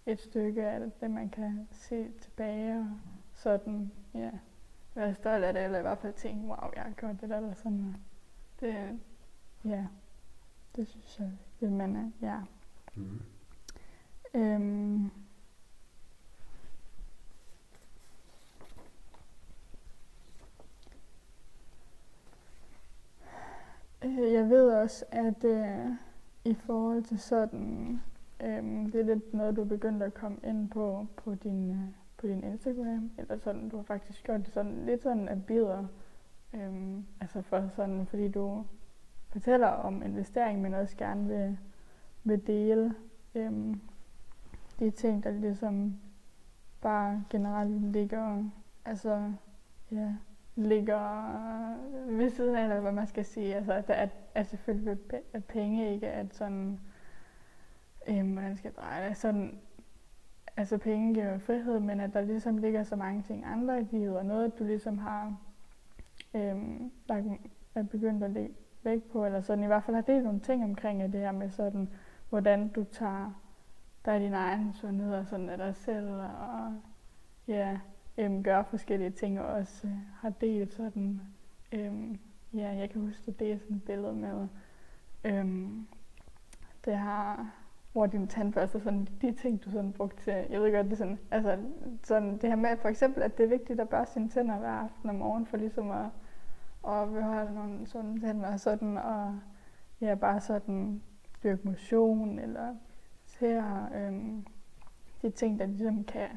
[0.06, 2.88] et, stykke af det, det, man kan se tilbage, og
[3.34, 4.32] sådan, ja,
[4.96, 7.38] være stolt af det, eller i hvert fald tænke, wow, jeg har gjort det der,
[7.38, 7.96] eller sådan,
[8.60, 9.00] det,
[9.66, 9.88] ja,
[10.76, 12.40] det synes jeg, det man er, ja.
[12.96, 13.22] Mm.
[14.34, 15.12] Øhm,
[24.06, 25.92] øh, jeg ved også, at øh,
[26.46, 28.02] i forhold til sådan,
[28.40, 31.78] øh, det er lidt noget, du er begyndt at komme ind på på din, øh,
[32.18, 35.86] på din Instagram, eller sådan, du har faktisk gjort det sådan lidt sådan af bidder,
[36.54, 38.66] øh, altså for sådan, fordi du
[39.30, 41.58] fortæller om investering, men også gerne vil,
[42.24, 42.96] vil dele
[43.36, 43.76] øh,
[44.80, 46.00] de ting, der ligesom
[46.82, 48.44] bare generelt ligger,
[48.86, 49.34] altså,
[49.92, 50.16] ja,
[50.66, 51.02] ligger
[52.08, 53.56] ved siden af, eller hvad man skal sige.
[53.56, 54.98] Altså, at, at, at selvfølgelig
[55.34, 56.80] at- penge ikke er sådan,
[58.08, 59.60] øhm, hvordan skal jeg dreje det, sådan,
[60.58, 64.18] altså penge giver frihed, men at der ligesom ligger så mange ting andre i livet,
[64.18, 65.38] og noget, du ligesom har
[66.34, 67.26] øhm, lagt,
[67.76, 70.64] er begyndt at lægge vægt på, eller sådan i hvert fald har delt nogle ting
[70.64, 71.90] omkring at det her med sådan,
[72.30, 73.42] hvordan du tager
[74.06, 76.74] dig din egen sundhed og sådan af dig selv, og
[77.48, 77.80] ja,
[78.18, 81.22] øhm, gør forskellige ting, og også øh, har delt sådan,
[81.72, 82.20] øhm,
[82.54, 84.48] ja, jeg kan huske, at det er sådan et billede med,
[85.24, 85.88] øhm,
[86.86, 87.52] det har,
[87.92, 90.98] hvor din tandbørste, sådan de ting, du sådan brugte til, jeg ved godt, det er
[90.98, 91.58] sådan, altså,
[92.04, 94.70] sådan det her med, for eksempel, at det er vigtigt at børste sine tænder hver
[94.70, 96.06] aften og morgen, for ligesom at,
[96.88, 99.40] at beholde nogle sunde tænder og sådan, og
[100.02, 101.02] ja, bare sådan
[101.44, 102.76] dyrke motion, eller
[103.26, 104.46] ser øhm,
[105.22, 106.30] de ting, der ligesom kan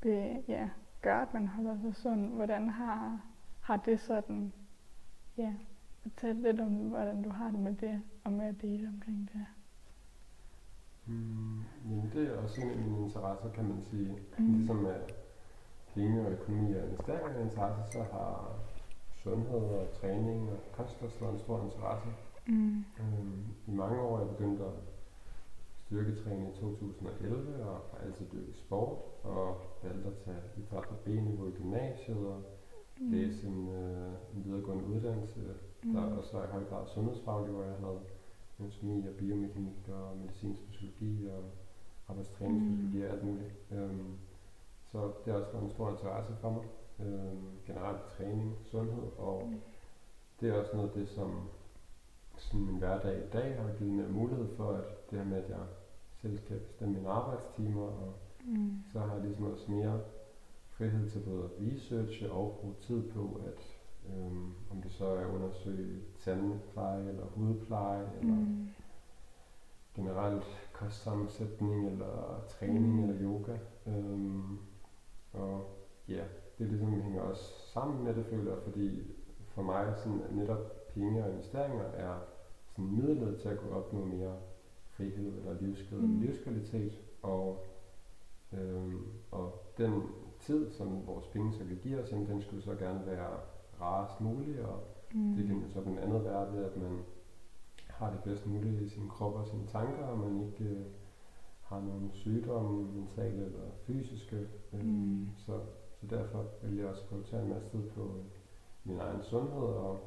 [0.00, 0.68] be, ja,
[1.02, 2.34] gøre, at man holder sig sund.
[2.34, 3.20] Hvordan har,
[3.60, 4.52] har det sådan,
[5.36, 5.54] ja,
[6.02, 9.46] fortæl lidt om, hvordan du har det med det, og med at dele omkring det.
[11.06, 14.18] Mm, jamen det er også en af mine interesser, kan man sige.
[14.38, 14.52] Mm.
[14.52, 15.00] Ligesom med
[15.94, 18.52] penge og økonomi og investeringer er interesse, så har
[19.22, 22.08] sundhed og træning og kost også været en stor interesse.
[22.46, 22.84] Mm.
[23.00, 24.72] Øhm, I mange år er jeg begyndt at
[25.86, 31.46] styrketræne i 2011 og har altid dyrket sport og valgte at tage idræt på B-niveau
[31.48, 32.42] i gymnasiet og
[33.00, 33.10] Mm.
[33.10, 35.40] læse en, øh, en videregående uddannelse,
[35.84, 35.92] Mm.
[35.92, 38.00] der også var i høj grad sundhedsfaglig, hvor jeg havde
[38.60, 41.42] anatomi og biomekanik og medicinsk fysiologi og
[42.08, 43.52] arbejdstræningsfysiologi og alt muligt.
[43.70, 44.16] Øhm,
[44.84, 46.64] så det har også været en stor interesse for mig.
[47.06, 49.60] Øhm, generelt træning, sundhed og Mm.
[50.40, 51.48] det er også noget af det, som
[52.36, 55.48] sådan min hverdag i dag har givet mig mulighed for, at det her med, at
[55.50, 55.64] jeg
[56.20, 58.12] selv kan bestemme mine arbejdstimer, og
[58.44, 58.82] Mm.
[58.92, 60.00] så har jeg ligesom også mere
[60.70, 63.76] frihed til både at researche og bruge tid på, at
[64.16, 68.68] øhm, om det så er at undersøge tandpleje eller hudpleje, eller Mm.
[69.96, 73.02] generelt kostsammensætning eller træning Mm.
[73.02, 73.56] eller yoga.
[73.86, 74.58] Øhm,
[75.32, 75.64] og
[76.08, 76.24] ja,
[76.58, 79.02] det ligesom hænger også sammen med det, føler jeg, fordi
[79.48, 82.18] for mig sådan, at netop penge og investeringer er
[82.70, 84.36] sådan midlet til at kunne opnå mere
[84.90, 85.52] frihed eller
[85.90, 85.96] Mm.
[86.08, 86.20] mm.
[86.20, 87.00] livskvalitet.
[87.22, 87.64] Og,
[88.52, 90.02] øhm, og den
[90.40, 93.30] tid, som vores penge så kan give os, jamen, den skulle så gerne være
[93.80, 94.80] rarest mulig, og
[95.14, 95.34] Mm.
[95.34, 96.98] det kan jo så blandt andet være ved, at man
[97.88, 100.86] har det bedst muligt i sin krop og sine tanker, og man ikke øh,
[101.62, 104.36] har nogen sygdomme, mentale eller fysiske.
[104.72, 105.28] Øh, Mm.
[105.36, 105.52] så,
[106.00, 108.24] så derfor vil jeg også prioritere en masse tid på øh,
[108.84, 110.00] min egen sundhed, og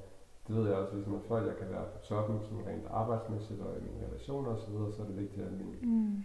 [0.47, 3.62] det ved jeg også, ligesom, at før jeg kan være på toppen, sådan rent arbejdsmæssigt
[3.62, 6.23] og i mine relationer osv., så er det vigtigt, at min Mm.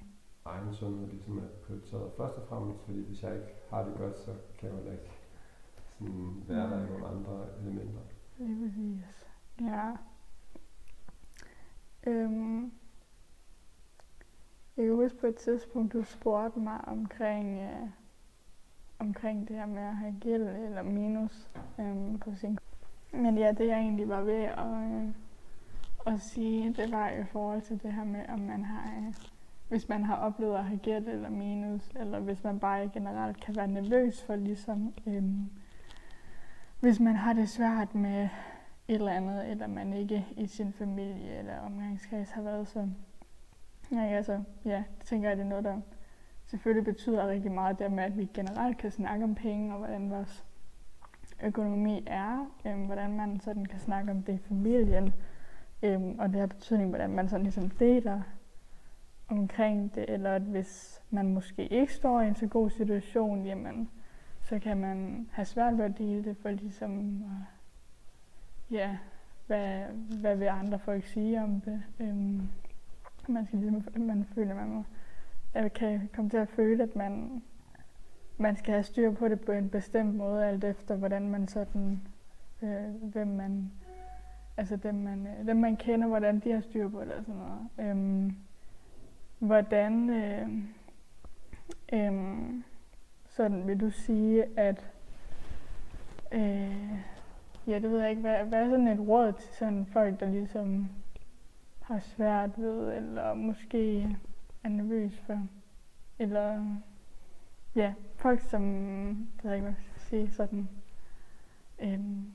[0.79, 4.35] Sundhed ligesom er prioriteret først og fremmest, fordi hvis jeg ikke har det godt, så
[4.59, 5.12] kan jeg heller ikke
[5.99, 8.01] sådan være der i nogle andre elementer.
[8.38, 9.29] Lige præcis.
[9.61, 9.97] Ja.
[12.07, 12.73] Øhm,
[14.77, 17.88] jeg kan huske på et tidspunkt, du spurgte mig omkring, øh,
[18.99, 22.59] omkring det her med at have gæld eller minus øhm, på sin
[23.12, 25.09] Men ja, det jeg egentlig var ved at, øh,
[26.07, 29.14] at sige, det var i forhold til det her med, om man har, øh,
[29.68, 33.57] hvis man har oplevet at have gæt eller minus, eller hvis man bare generelt kan
[33.57, 35.50] være nervøs for ligesom, øhm,
[36.81, 38.28] hvis man har det svært med
[38.88, 42.88] et eller andet, eller man ikke i sin familie eller omgangskreds har været så
[43.92, 45.81] Ja, altså, ja, det tænker jeg, det er noget, der
[46.46, 50.11] selvfølgelig betyder rigtig meget, det med, at vi generelt kan snakke om penge, og hvordan
[50.11, 50.44] vores
[51.42, 55.12] økonomi er, øhm, hvordan man sådan kan snakke om det i familien,
[55.83, 58.20] øhm, og det har betydning, hvordan man sådan ligesom deler
[59.29, 63.91] omkring det, eller at hvis man måske ikke står i en så god situation, jamen,
[64.43, 68.99] så kan man have svært ved at dele det, for ligesom, øh, ja,
[69.47, 69.83] hvad,
[70.21, 71.83] hvad vil andre folk sige om det?
[72.01, 72.49] Øhm,
[73.29, 74.85] man skal ligesom, man føler, man må,
[75.55, 77.43] eller kan komme til at føle, at man,
[78.37, 82.01] man skal have styr på det på en bestemt måde, alt efter hvordan man sådan,
[82.62, 83.73] øh, hvem man,
[84.57, 87.41] altså dem man, øh, dem man kender, hvordan de har styr på det og sådan
[87.41, 87.91] noget.
[87.91, 88.37] Øhm,
[89.38, 90.48] hvordan, øh,
[91.92, 92.55] øh,
[93.27, 94.92] sådan vil du sige, at,
[96.33, 96.98] øh,
[97.66, 100.31] ja, det ved jeg ikke, hvad, hvad er sådan et råd til sådan folk, der
[100.31, 100.88] ligesom
[101.83, 104.03] har svært ved, eller måske
[104.64, 105.46] er nervøs for,
[106.18, 106.64] eller
[107.74, 108.62] ja, folk som,
[109.37, 110.68] det ved jeg ikke, hvad jeg skal sige, sådan,
[111.79, 112.33] øhm,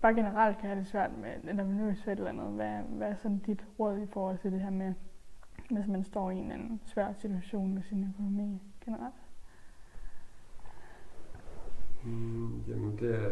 [0.00, 2.52] bare generelt kan have det svært med, eller nervøs for et eller andet.
[2.52, 4.94] Hvad, hvad er sådan dit råd i forhold til det her med,
[5.70, 9.14] hvis man står i en, en svær situation med sin økonomi generelt?
[12.04, 13.30] Mm, jamen det er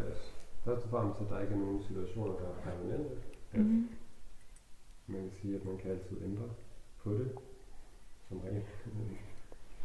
[0.64, 3.16] først og fremmest, at der ikke er nogen situationer, der er permanente.
[3.52, 3.88] Mm-hmm
[5.12, 6.48] man kan sige, at man kan altid ændre
[7.02, 7.32] på det,
[8.28, 8.62] som regel.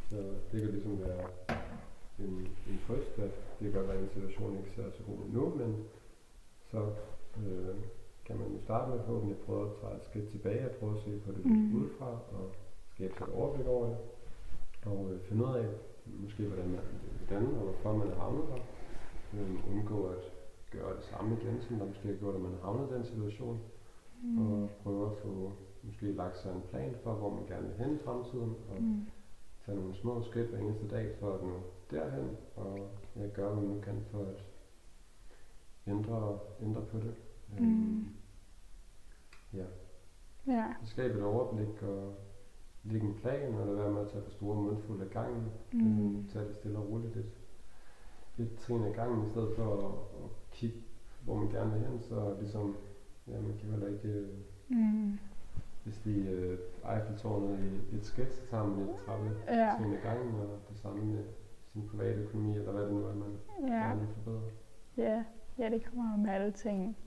[0.09, 0.17] Så
[0.51, 1.29] det kan ligesom være
[2.19, 5.17] en, en trøst, at det kan godt være, at en situation ikke ser så god
[5.17, 5.85] ud nu, men
[6.71, 6.93] så
[7.37, 7.75] øh,
[8.25, 10.97] kan man jo starte med forhåbentlig at prøve at tage et skridt tilbage og prøve
[10.97, 11.75] at se på det mm.
[11.75, 12.45] udefra og
[12.93, 13.97] skabe sig et overblik over det.
[14.85, 15.65] Og øh, finde ud af,
[16.05, 16.79] måske hvordan man
[17.17, 18.61] hvordan og hvorfor man er havnet der.
[19.33, 20.23] Øh, undgå at
[20.71, 23.05] gøre det samme igen, som der måske har gjort, at man har havnet i den
[23.05, 23.59] situation
[24.21, 24.37] mm.
[24.41, 25.51] og prøve at få
[25.83, 29.05] måske lagt sig en plan for, hvor man gerne vil hen i fremtiden, og mm.
[29.65, 31.61] tage nogle små skridt hver eneste dag for at nå
[31.91, 34.45] derhen, og jeg gør, hvad man nu kan for at
[35.87, 37.15] ændre, ændre på det.
[37.59, 38.07] Mm.
[39.53, 39.65] Ja.
[40.47, 40.65] ja.
[40.83, 42.15] Skabe et overblik og
[42.83, 45.43] lægge en plan, og lade være med at tage for store mundfulde af gangen.
[45.73, 45.99] Mm.
[45.99, 47.41] Um, tage det stille og roligt lidt,
[48.37, 50.77] lidt trin af gangen, i stedet for at, at kigge,
[51.23, 52.75] hvor man gerne vil hen, så ligesom
[53.27, 54.07] Ja, man kan heller ikke...
[54.07, 54.27] Øh,
[54.67, 55.19] mm.
[55.83, 56.59] Hvis de øh,
[56.95, 57.59] Eiffeltårnet
[57.91, 59.73] i et skridt, så tager man et trappe ja.
[59.77, 61.23] til gangen, og det samme med
[61.73, 63.73] sin private økonomi, eller hvad det nu er, man ja.
[63.73, 64.41] gerne vil forbedre.
[64.97, 65.23] Ja.
[65.57, 66.97] ja, det kommer jo med alle ting,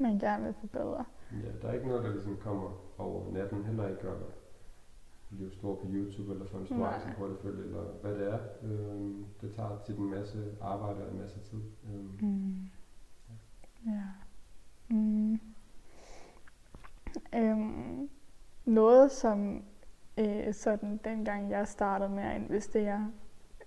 [0.00, 1.04] man gerne vil forbedre.
[1.32, 4.16] Ja, der er ikke noget, der ligesom kommer over natten, heller ikke at
[5.30, 8.38] blive stor på YouTube, eller få en stor aktieportefølje, eller hvad det er.
[8.62, 11.58] Øhm, det tager tit en masse arbejde og en masse tid.
[11.84, 12.70] Øhm, mm.
[13.86, 13.92] ja.
[13.92, 14.02] ja.
[14.88, 15.40] Mm.
[17.34, 18.10] Øhm,
[18.64, 19.64] noget, som
[20.18, 23.12] øh, sådan dengang jeg startede med at investere,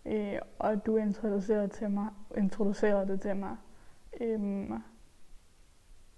[0.06, 3.58] øh, og du introducerede, til mig, introducerede det til mig,
[4.22, 4.70] øh,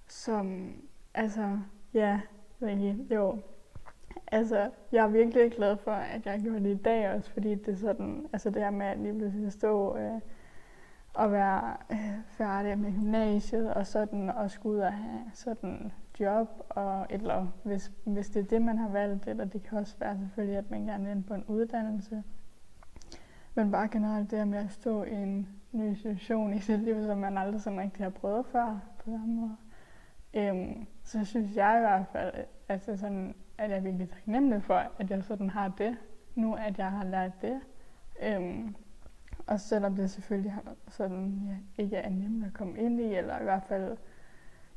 [0.08, 0.76] som,
[1.14, 1.60] altså,
[1.94, 2.22] ja,
[2.60, 3.38] virkelig, jo,
[4.28, 7.68] altså, jeg er virkelig glad for, at jeg gjorde det i dag også, fordi det
[7.68, 10.22] er sådan, altså det her med at lige pludselig stå øh,
[11.14, 16.48] og være øh, færdig med gymnasiet og sådan og skulle ud og have sådan job
[16.70, 20.18] og eller hvis, hvis det er det, man har valgt, eller det kan også være
[20.18, 22.24] selvfølgelig, at man gerne vil ind på en uddannelse.
[23.56, 27.18] Men bare generelt det med at stå i en ny situation i sit liv, som
[27.18, 29.56] man aldrig sådan rigtig har prøvet før på samme måde.
[30.34, 32.34] Øhm, så synes jeg i hvert fald,
[32.70, 35.98] altså sådan, at jeg er virkelig taknemmelig for, at jeg sådan har det,
[36.36, 37.62] nu at jeg har lært det.
[38.24, 38.76] Øhm,
[39.48, 41.42] og selvom det selvfølgelig har, sådan,
[41.78, 43.98] ja, ikke er nemt at komme ind i, eller i hvert fald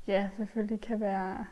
[0.07, 1.47] ja, selvfølgelig kan være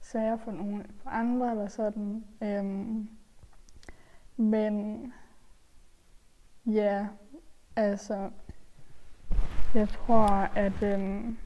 [0.00, 2.24] sager for nogle for andre eller sådan.
[2.42, 3.08] Øhm,
[4.36, 5.12] men
[6.66, 7.08] ja,
[7.76, 8.30] altså
[9.74, 11.38] jeg tror, at øhm,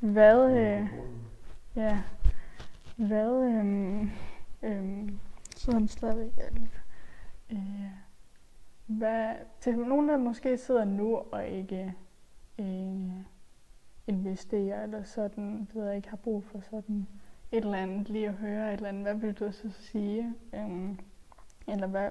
[0.00, 0.88] hvad, øh,
[1.76, 2.02] ja,
[2.96, 4.10] hvad, øhm,
[4.62, 5.18] øhm,
[5.56, 6.80] sådan stadigvæk,
[7.50, 7.90] øh,
[8.86, 11.94] hvad, til nogen, der måske sidder nu og ikke,
[12.58, 13.10] øh,
[14.06, 17.06] investere, eller sådan, ved jeg ikke, har brug for sådan
[17.52, 20.34] et eller andet, lige at høre et eller andet, hvad vil du så sige?
[20.54, 20.98] Øhm,
[21.68, 22.10] eller hvad,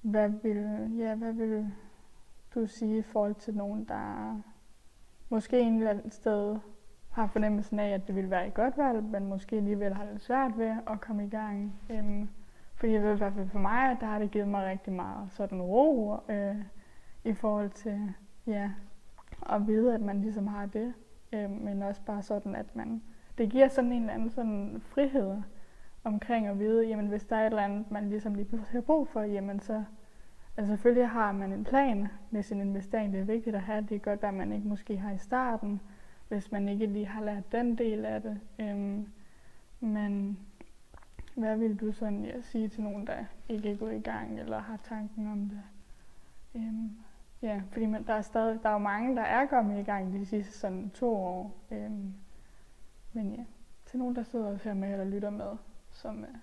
[0.00, 1.66] hvad vil, ja, hvad vil
[2.54, 4.42] du sige i forhold til nogen, der
[5.30, 6.58] måske en eller anden sted
[7.10, 10.20] har fornemmelsen af, at det ville være et godt valg, men måske alligevel har det
[10.20, 11.80] svært ved at komme i gang.
[11.90, 12.28] Øhm,
[12.74, 14.92] fordi jeg ved i hvert fald for mig, at der har det givet mig rigtig
[14.92, 16.56] meget sådan ro øh,
[17.24, 18.14] i forhold til
[18.46, 18.70] ja,
[19.52, 20.94] at vide, at man ligesom har det.
[21.32, 23.02] Øh, men også bare sådan, at man,
[23.38, 25.42] det giver sådan en eller anden sådan frihed
[26.04, 29.08] omkring at vide, jamen hvis der er et eller andet, man ligesom lige har brug
[29.08, 29.84] for, jamen så
[30.60, 33.12] Altså selvfølgelig har man en plan med sin investering.
[33.12, 33.86] Det er vigtigt at have.
[33.88, 35.80] Det er godt, at man ikke måske har i starten,
[36.28, 38.40] hvis man ikke lige har lært den del af det.
[38.58, 39.06] Øhm,
[39.80, 40.38] men
[41.34, 44.58] hvad vil du sådan ja, sige til nogen, der ikke er gået i gang eller
[44.58, 45.62] har tanken om det?
[46.54, 46.90] Øhm,
[47.42, 50.12] ja, fordi man, der er stadig der er jo mange, der er kommet i gang
[50.12, 51.56] de sidste sådan to år.
[51.70, 52.14] Øhm,
[53.12, 53.44] men ja,
[53.86, 55.56] til nogen, der sidder og ser med eller lytter med,
[55.90, 56.36] som øh,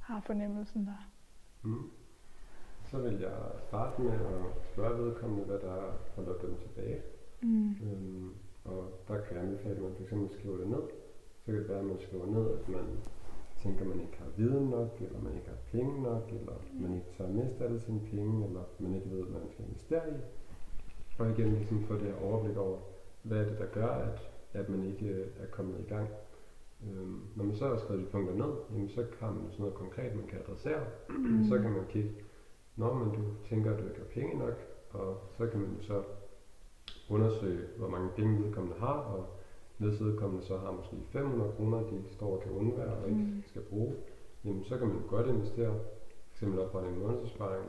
[0.00, 1.08] har fornemmelsen der.
[1.62, 1.90] Mm.
[2.94, 5.78] Så vil jeg starte med at spørge vedkommende, hvad der
[6.14, 6.98] holder dem tilbage.
[7.42, 7.70] Mm.
[7.70, 8.30] Øhm,
[8.64, 10.82] og der kan jeg anbefale, at man fx skriver det ned.
[11.44, 12.86] Så kan det være, at man skriver ned, at man
[13.62, 16.94] tænker, at man ikke har viden nok, eller man ikke har penge nok, eller man
[16.94, 20.18] ikke tør miste alle sine penge, eller man ikke ved, hvad man skal investere i.
[21.18, 22.78] Og igen ligesom få det her overblik over,
[23.22, 26.08] hvad er det, der gør, at, at man ikke øh, er kommet i gang.
[26.86, 29.74] Øhm, når man så har skrevet de punkter ned, jamen, så har man sådan noget
[29.74, 30.84] konkret, man kan adressere.
[31.08, 31.44] Mm.
[31.44, 32.10] så kan man kigge,
[32.76, 34.54] når man du tænker, at du ikke har penge nok,
[34.90, 36.02] og så kan man så
[37.08, 39.26] undersøge, hvor mange penge vedkommende har, og
[39.78, 43.42] hvis vedkommende så har måske 500 kroner, de står og kan undvære og ikke mm.
[43.46, 43.94] skal bruge,
[44.44, 45.80] jamen så kan man godt investere,
[46.32, 46.42] f.eks.
[46.42, 47.64] oprette en månedsopsparing.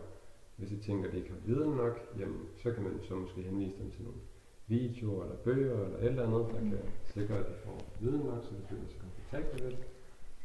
[0.55, 3.41] Hvis I tænker, at de ikke har viden nok, jamen så kan man så måske
[3.41, 4.19] henvise dem til nogle
[4.67, 6.69] videoer eller bøger eller et eller andet, der mm.
[6.69, 9.94] kan sikre, at de får viden nok, så de føler sig komfortable ved det.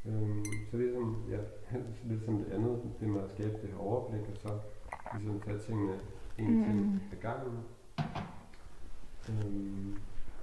[0.07, 1.39] Øhm, så ligesom, ja,
[2.09, 4.49] lidt som det andet, det med at skabe det her overblik, og så
[5.15, 5.93] ligesom tage tingene
[6.39, 6.65] en mm.
[6.65, 7.59] ting ad gangen.
[9.31, 9.95] Øhm,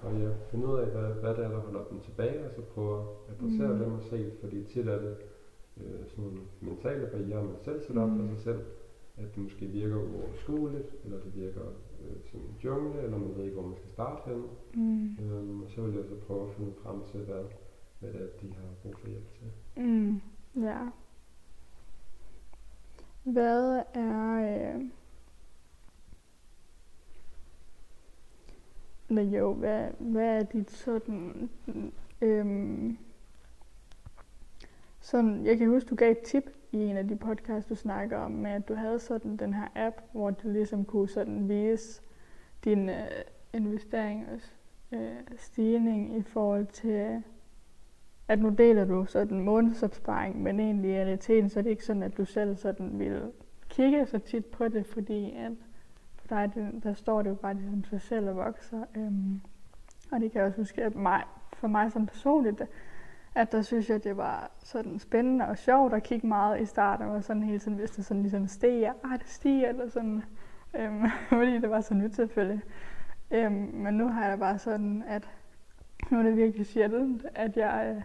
[0.03, 2.61] og jeg finder ud af, hvad, hvad det er, der holder dem tilbage, og så
[2.61, 3.79] prøve at adressere mm.
[3.79, 5.15] dem og se, fordi tit er det
[5.77, 8.19] øh, sådan nogle mentale barriere, man selv sætter op mm.
[8.19, 8.61] for sig selv,
[9.17, 11.65] at det måske virker uoverskueligt, eller det virker
[12.01, 14.43] øh, som en jungle, eller man ved ikke, hvor man skal starte hen.
[14.73, 15.25] Mm.
[15.25, 17.43] Øhm, og så vil jeg så prøve at finde frem til, hvad,
[17.99, 19.83] hvad det er, de har brug for hjælp til.
[19.83, 20.21] Mm.
[20.55, 20.89] Ja.
[23.23, 24.75] Hvad er...
[24.75, 24.81] Øh
[29.09, 31.49] Men jo, hvad, hvad er dit sådan...
[32.21, 32.97] Øhm,
[34.99, 38.17] sådan, jeg kan huske, du gav et tip i en af de podcasts, du snakker
[38.17, 42.01] om, med at du havde sådan den her app, hvor du ligesom kunne sådan vise
[42.63, 43.07] din øh,
[43.53, 43.61] og
[44.91, 47.23] øh, stigning i forhold til,
[48.27, 52.03] at nu deler du sådan månedsopsparing, men egentlig i realiteten, så er det ikke sådan,
[52.03, 53.31] at du selv sådan vil
[53.69, 55.51] kigge så tit på det, fordi at
[56.15, 58.83] for dig, det, der står det jo bare ligesom sig selv og vokser.
[58.97, 59.41] Øhm,
[60.11, 62.61] og det kan jeg også huske, at mig, for mig som personligt,
[63.35, 67.07] at der synes jeg, det var sådan spændende og sjovt at kigge meget i starten,
[67.07, 70.23] og sådan hele tiden, hvis det sådan ligesom stiger, ah, det stiger, eller sådan,
[70.73, 72.61] øhm, fordi det var så nyt selvfølgelig.
[73.31, 75.29] Øhm, men nu har jeg bare sådan, at
[76.11, 78.01] nu er det virkelig sjældent, at jeg øh,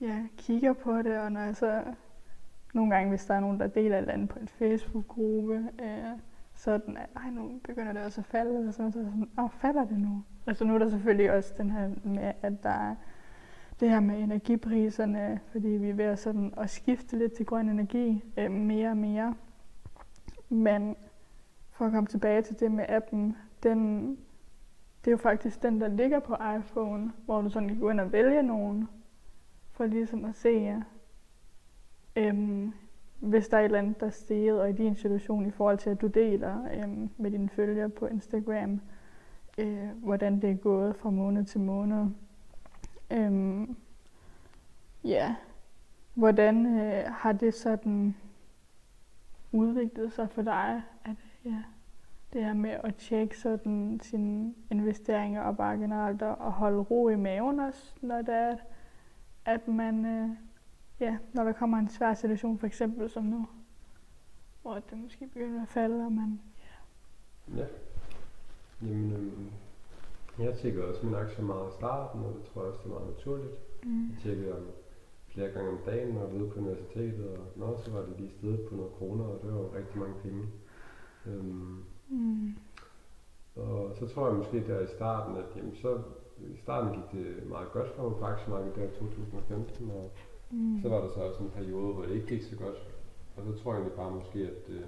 [0.00, 1.82] ja, kigger på det, og når jeg så
[2.74, 6.18] nogle gange, hvis der er nogen, der deler et eller andet på en Facebook-gruppe, øh,
[6.54, 9.84] sådan, at ej, nu begynder det også at falde, eller sådan, så sådan, åh, falder
[9.84, 10.24] det nu?
[10.46, 12.94] Altså nu er der selvfølgelig også den her med, at der er
[13.80, 17.68] det her med energipriserne, fordi vi er ved at, sådan, at skifte lidt til grøn
[17.68, 19.34] energi øh, mere og mere.
[20.48, 20.96] Men
[21.70, 24.08] for at komme tilbage til det med appen, den,
[25.04, 28.00] det er jo faktisk den, der ligger på iPhone, hvor du sådan kan gå ind
[28.00, 28.88] og vælge nogen,
[29.80, 30.82] for ligesom at se,
[32.16, 32.72] øhm,
[33.20, 35.78] hvis der er et eller andet, der er steget, og i din situation i forhold
[35.78, 38.80] til, at du deler øhm, med dine følgere på Instagram,
[39.58, 42.06] øh, hvordan det er gået fra måned til måned.
[43.10, 43.76] Øhm,
[45.04, 45.36] ja,
[46.14, 48.16] hvordan øh, har det sådan
[49.52, 51.62] udviklet sig for dig, at ja,
[52.32, 57.16] det her med at tjekke sådan sine investeringer og bare generelt at holde ro i
[57.16, 58.64] maven også, når det er, at
[59.66, 60.28] man øh,
[61.00, 63.48] ja, når der kommer en svær situation, for eksempel som nu,
[64.62, 66.40] hvor det måske begynder at falde, og man...
[67.54, 67.60] Ja.
[67.60, 67.66] ja.
[68.82, 69.50] Jamen, øhm,
[70.38, 72.94] jeg tjekker også min aktier meget i starten, og det tror jeg også, det er
[72.94, 73.84] meget naturligt.
[73.84, 74.08] Mm.
[74.10, 74.66] Jeg tjekker um,
[75.28, 78.14] flere gange om dagen, når jeg er ude på universitetet, og når så var det
[78.18, 80.46] lige stedet på nogle kroner, og det var jo rigtig mange penge.
[81.26, 82.56] Øhm, mm.
[83.56, 86.02] Og så tror jeg måske der i starten, at jamen, så
[86.54, 90.10] i starten gik det meget godt for mig på aktiemarkedet der i 2015, og
[90.52, 90.78] Mm.
[90.82, 92.78] så var der så også en periode, hvor det ikke gik så godt.
[93.36, 94.82] Og så tror jeg egentlig bare måske, at, øh,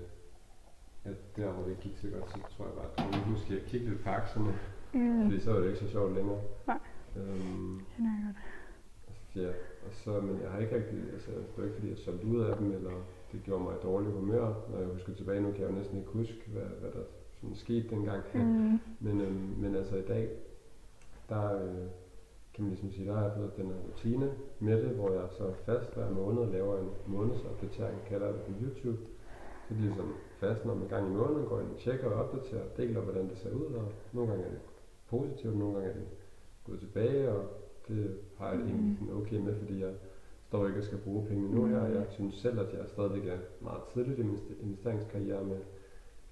[1.04, 3.54] at der hvor det ikke gik så godt, så tror jeg bare, at jeg måske
[3.54, 4.54] at kigge lidt på aktierne,
[4.94, 5.22] Mm.
[5.24, 6.40] fordi så var det ikke så sjovt længere.
[6.66, 6.78] Nej.
[7.16, 9.44] Øhm, Kender jeg godt.
[9.44, 9.48] ja,
[9.86, 12.40] og så, men jeg har ikke rigtig, altså det var ikke fordi jeg solgte ud
[12.40, 12.90] af dem, eller
[13.32, 14.54] det gjorde mig i dårlig humør.
[14.70, 17.02] Når jeg husker tilbage nu, kan jeg jo næsten ikke huske, hvad, hvad der
[17.40, 18.22] sådan skete dengang.
[18.34, 18.78] Mm.
[19.06, 20.28] Men, øhm, men altså i dag,
[21.34, 21.84] der øh,
[22.54, 24.28] kan man ligesom sige, der har jeg fået den her rutine
[24.60, 28.52] med det, hvor jeg så fast hver måned laver en månedsopdatering, kalder jeg det på
[28.62, 28.98] YouTube.
[29.68, 32.24] Så det er ligesom fast, når man gang i måneden går ind og tjekker og
[32.24, 34.60] opdaterer, deler hvordan det ser ud, og nogle gange er det
[35.10, 36.06] positivt, nogle gange er det
[36.64, 37.44] gået tilbage, og
[37.88, 38.96] det har jeg det egentlig Mhm.
[39.08, 39.92] sådan okay med, fordi jeg
[40.48, 41.86] står ikke og skal bruge penge nu her.
[41.86, 45.58] Jeg synes selv, at jeg stadigvæk er meget tidligt i min investeringskarriere med,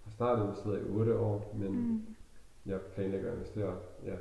[0.04, 2.00] har startet investeret i 8 år, men Mm.
[2.66, 3.74] jeg planlægger at investere
[4.06, 4.14] ja,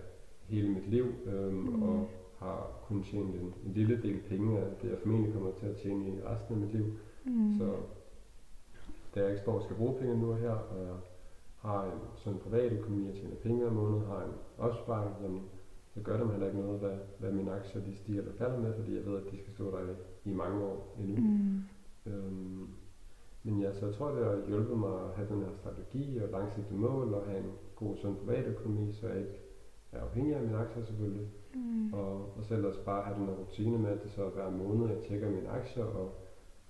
[0.50, 1.84] hele mit liv, øhm, Mm.
[1.84, 5.66] og har kun tjent en, en lille del penge af det, jeg formentlig kommer til
[5.66, 6.86] at tjene i resten af mit liv.
[7.26, 7.54] Mm.
[7.58, 7.74] Så
[9.16, 10.93] da jeg ikke står og skal bruge penge nu og her, og jeg
[11.58, 15.41] har en sådan privat økonomi, jeg tjener penge hver måned, har en opsparing, jamen,
[15.93, 18.60] så gør det mig heller ikke noget, hvad, hvad mine aktier de stiger eller falder
[18.60, 21.16] med, fordi jeg ved, at de skal stå der i, i mange år endnu.
[21.22, 21.62] Mm.
[22.12, 22.68] Øhm,
[23.43, 26.30] men ja, så jeg tror, det har hjulpet mig at have den her strategi og
[26.30, 29.39] langsigtede mål og have en god, sund privatøkonomi, så jeg ikke
[29.92, 31.28] er afhængig af mine aktier selvfølgelig.
[31.56, 31.94] Mm.
[31.94, 34.50] Og, og så ellers bare have den her rutine med, at det så er hver
[34.52, 36.12] måned, jeg tjekker mine aktier, og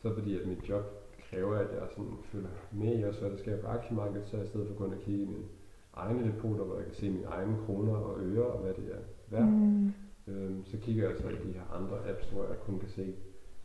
[0.01, 0.83] så fordi at mit job
[1.29, 4.47] kræver, at jeg sådan følger med i også, hvad der sker på aktiemarkedet, så i
[4.47, 5.45] stedet for kun at kigge i mine
[5.93, 8.99] egne depoter, hvor jeg kan se mine egne kroner og øre og hvad det er
[9.29, 9.91] værd, Mm.
[10.27, 13.15] Øhm, så kigger jeg så i de her andre apps, hvor jeg kun kan se,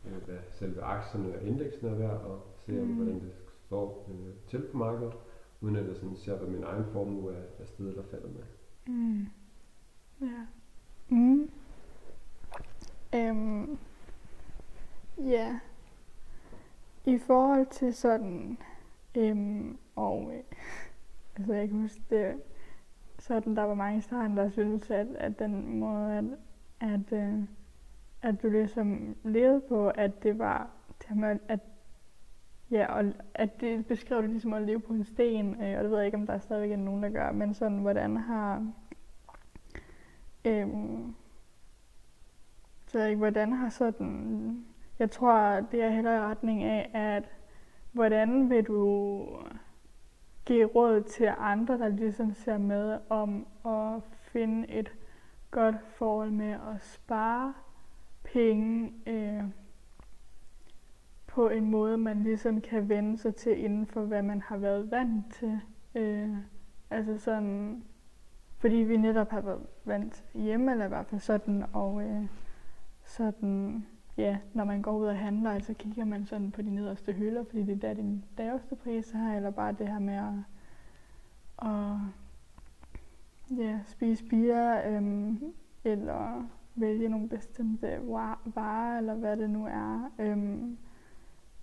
[0.05, 2.93] øh, hvad selve aktierne og indeksene er værd, og se Mm.
[2.95, 3.31] hvordan det
[3.65, 5.13] står øh, til på markedet,
[5.61, 8.43] uden at jeg sådan ser, hvad min egen formue er, er stedet eller faldet med.
[8.95, 9.25] Mm.
[10.21, 10.45] Ja.
[11.09, 11.49] Mm.
[13.15, 13.77] Øhm.
[15.17, 15.59] Ja.
[17.05, 18.57] I forhold til sådan,
[19.15, 20.43] øhm, og øh,
[21.35, 22.41] altså jeg kan huske det,
[23.19, 26.25] sådan der var mange i starten, der syntes, at, at den måde, at,
[26.79, 27.43] at, øh,
[28.21, 30.69] at du ligesom levede på, at det var,
[31.09, 31.59] at, at
[32.71, 35.91] Ja, og at det beskrev det ligesom at leve på en sten, øh, og det
[35.91, 38.71] ved jeg ikke, om der stadigvæk er nogen, der gør, men sådan, hvordan har...
[40.45, 41.15] Øhm,
[42.87, 44.65] så jeg ikke, hvordan har sådan...
[44.99, 47.23] Jeg tror, det er heller i retning af, at
[47.91, 49.27] hvordan vil du
[50.45, 54.93] give råd til andre, der ligesom ser med om at finde et
[55.51, 57.53] godt forhold med at spare
[58.23, 59.43] penge, øh,
[61.27, 64.91] på en måde, man ligesom kan vende sig til inden for, hvad man har været
[64.91, 65.59] vant til.
[65.95, 66.37] Øh,
[66.89, 67.83] altså sådan,
[68.65, 72.25] fordi vi netop har været vant hjemme, eller i hvert fald sådan, og øh,
[73.03, 73.85] sådan,
[74.17, 77.43] ja, når man går ud og handler, så kigger man sådan på de nederste hylder,
[77.43, 80.33] fordi det er der, de laveste priser her, eller bare det her med at,
[81.69, 81.97] at
[83.57, 85.53] ja, spise bier, øhm,
[85.83, 87.99] eller vælge nogle bestemte
[88.45, 90.11] varer, eller hvad det nu er.
[90.19, 90.77] Øhm,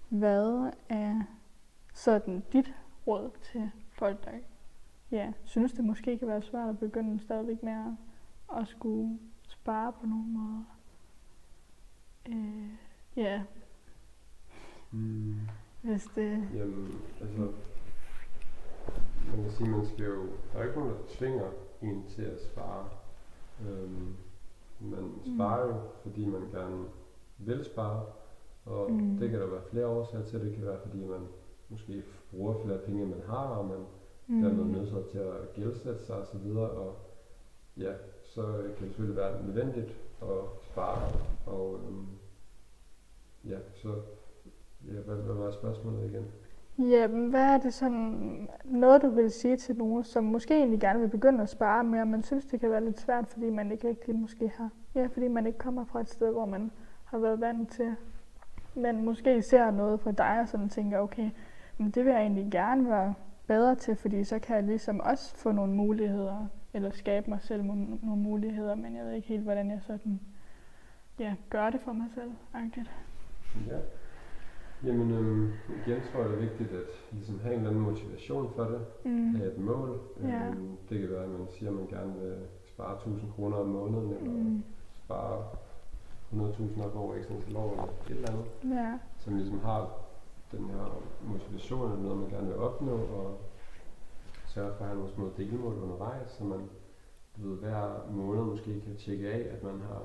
[0.09, 1.22] hvad er
[1.94, 2.74] sådan dit
[3.07, 4.30] råd til folk, der
[5.12, 7.92] ja, synes, det måske kan være svært at begynde stadigvæk med at,
[8.60, 10.64] at skulle spare på nogle måder?
[12.28, 12.68] Øh,
[13.16, 13.42] ja,
[14.94, 15.34] Mm.
[15.82, 16.48] hvis det...
[16.54, 17.40] Jamen, altså,
[19.30, 21.50] man kan sige, man skal jo, der er ikke nogen, der tvinger
[21.82, 22.88] en til at spare.
[23.68, 24.16] Øhm,
[24.80, 26.84] man sparer jo, fordi man gerne
[27.38, 28.04] vil spare,
[28.64, 28.96] og Mm.
[28.96, 29.16] mm.
[29.18, 30.40] det kan der være flere årsager til.
[30.40, 31.20] Det kan være, fordi man
[31.68, 33.84] måske bruger flere penge, end man har, og man
[34.26, 34.42] mm.
[34.42, 36.50] dermed Mm, nødt til at gældsætte sig osv.
[36.56, 36.96] Og
[37.76, 37.92] ja,
[38.22, 41.12] så kan det selvfølgelig være nødvendigt at spare.
[41.46, 42.06] Og øhm,
[43.44, 43.88] ja, så
[44.86, 46.24] ja, hvad, hvad var spørgsmålet igen?
[46.78, 50.80] ja, men hvad er det sådan, noget du vil sige til nogen, som måske egentlig
[50.80, 53.72] gerne vil begynde at spare mere, men synes, det kan være lidt svært, fordi man
[53.72, 56.70] ikke rigtig måske har, ja, fordi man ikke kommer fra et sted, hvor man
[57.04, 57.94] har været vant til,
[58.74, 61.30] men måske ser noget fra dig og sådan tænker, okay,
[61.78, 63.14] men det vil jeg egentlig gerne være
[63.55, 67.62] bedre til, fordi så kan jeg ligesom også få nogle muligheder, eller skabe mig selv
[67.64, 70.20] nogle, muligheder, men jeg ved ikke helt, hvordan jeg sådan,
[71.18, 72.90] ja, gør det for mig selv, agtigt.
[73.68, 73.78] Ja.
[74.86, 75.50] Jamen, øhm,
[75.86, 78.80] igen tror jeg, det er vigtigt at ligesom have en eller anden motivation for det.
[79.05, 79.34] Mm.
[79.34, 80.00] Have et mål.
[80.22, 80.46] Ja.
[80.48, 82.34] Øhm, det kan være, at man siger, at man gerne vil
[82.68, 84.62] spare 1000 kroner om måneden, eller Mm.
[85.05, 85.44] spare
[86.32, 88.76] 100.000 op over ekstra til år, eller et eller andet.
[88.78, 88.98] Ja.
[89.18, 90.01] Som ligesom har
[90.53, 93.38] den her motivation, eller noget, man gerne vil opnå, og
[94.46, 96.61] sørge for at have nogle små delmål undervejs, så man
[97.36, 100.03] du ved, hver måned måske kan tjekke af, at man har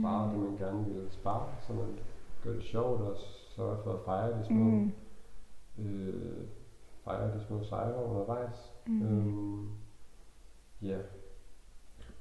[0.00, 1.98] sparet det, man gerne vil spare, så man
[2.44, 3.16] gør det sjovt og
[3.56, 4.92] sørger for at fejre de små, Mm.
[5.78, 6.46] øh,
[7.04, 8.72] fejre de små sejre undervejs.
[8.86, 9.02] Mm.
[9.02, 9.68] Øhm,
[10.82, 10.98] ja.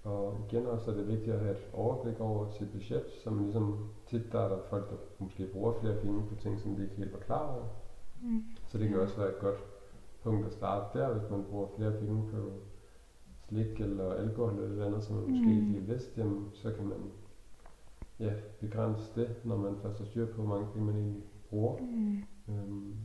[0.05, 3.43] Og igen også er det vigtigt at have et overblik over sit budget, så man
[3.43, 6.83] ligesom tit der er der folk, der måske bruger flere penge på ting, som de
[6.83, 7.65] ikke helt var klar over.
[8.21, 8.43] Mm.
[8.67, 9.59] Så det kan også være et godt
[10.23, 12.51] punkt at starte der, hvis man bruger flere penge på
[13.47, 15.51] slik eller alkohol eller et eller andet, som man måske Mm.
[15.51, 16.97] ikke lige vidste, jamen, så kan man
[18.19, 21.77] ja, begrænse det, når man først har styr på, hvor mange penge man egentlig bruger.
[21.77, 22.23] Mm.
[22.53, 22.95] Øhm,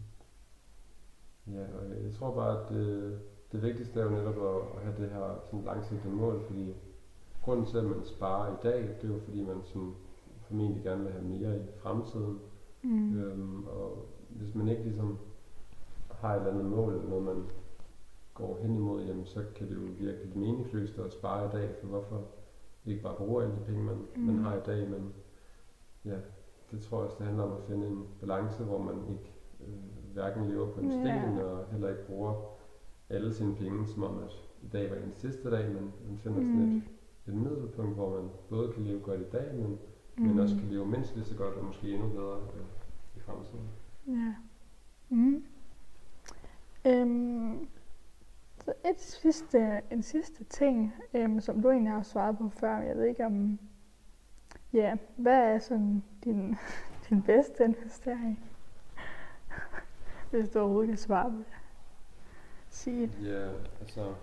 [1.47, 3.19] ja, og jeg tror bare, at det,
[3.53, 6.75] det vigtigste er jo netop at, at have det her sådan langsigtede mål, fordi
[7.43, 9.95] grunden til, at man sparer i dag, det er jo fordi, man sådan
[10.41, 12.39] formentlig gerne vil have mere i fremtiden.
[12.83, 13.19] Mm.
[13.19, 15.19] Øhm, og hvis man ikke ligesom
[16.11, 17.45] har et eller andet mål, når man
[18.35, 21.71] går hen imod, jamen, så kan det jo virke lidt meningsløst at spare i dag,
[21.81, 22.23] for hvorfor
[22.87, 24.23] ikke bare bruge alle de penge, man, mm.
[24.23, 25.13] man har i dag, men
[26.05, 26.17] ja,
[26.71, 30.13] det tror jeg også, det handler om at finde en balance, hvor man ikke øh,
[30.15, 31.23] hverken lever på en Ja.
[31.23, 32.35] sten, og heller ikke bruger
[33.11, 34.33] alle sine penge, som om at
[34.63, 36.77] i dag var en sidste dag, men man finder sådan Mm.
[36.77, 36.83] et,
[37.31, 39.79] et middelpunkt, hvor man både kan leve godt i dag, men,
[40.17, 40.27] Mm.
[40.27, 42.65] men også kan leve mindst lige så godt, og måske endnu bedre øh,
[43.17, 43.69] i fremtiden.
[44.07, 44.35] Ja.
[45.09, 45.45] Mm.
[46.87, 47.69] Øhm,
[48.65, 52.97] så et sidste, en sidste ting, øhm, som du egentlig har svaret på før, jeg
[52.97, 53.59] ved ikke om,
[54.73, 56.57] ja, hvad er sådan din,
[57.09, 58.39] din bedste investering?
[60.31, 61.45] Hvis du overhovedet kan svare på det.
[62.69, 63.19] Sig det.
[63.33, 63.49] Ja,
[63.81, 64.15] altså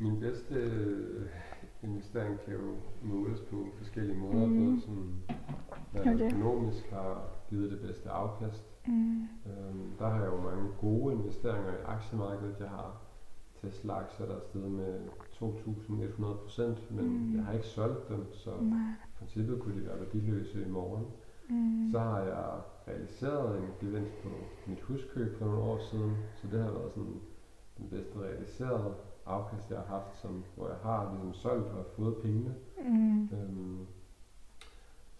[0.00, 1.26] min bedste øh,
[1.82, 4.64] investering kan jo måles på forskellige måder, Mhm.
[4.64, 5.22] både sådan,
[5.92, 6.32] hvad det.
[6.32, 8.64] økonomisk har givet det bedste afkast.
[8.86, 9.22] Mm.
[9.22, 12.56] Øhm, der har jeg jo mange gode investeringer i aktiemarkedet.
[12.60, 13.02] Jeg har
[13.60, 14.98] Tesla-aktier, der er steget med
[15.32, 17.36] 2.100 procent, men Mhm.
[17.36, 18.78] jeg har ikke solgt dem, så i Nej.
[19.18, 21.06] princippet kunne de være værdiløse i morgen.
[21.50, 21.90] Mm.
[21.92, 24.28] Så har jeg realiseret en gevinst på
[24.66, 27.20] mit huskøb for nogle år siden, så det har været sådan
[27.78, 28.94] den bedste realiserede
[29.28, 32.54] afkast, jeg har haft, som, hvor jeg har ligesom solgt og fået pengene.
[32.84, 33.22] Mm.
[33.22, 33.86] Øhm,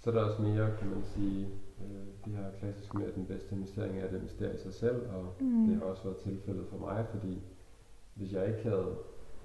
[0.01, 1.47] så er der også mere, kan man sige,
[1.85, 5.09] øh, det her klassisk med, at den bedste investering er at investere i sig selv,
[5.11, 5.67] og Mm.
[5.67, 7.43] det har også været tilfældet for mig, fordi
[8.15, 8.97] hvis jeg ikke havde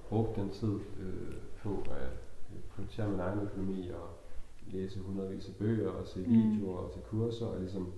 [0.10, 2.08] brugt den tid øh, på at
[2.54, 4.10] øh, prioritere min egen økonomi og
[4.68, 6.34] læse hundredvis af bøger og se Mm.
[6.34, 7.94] videoer og tage kurser og ligesom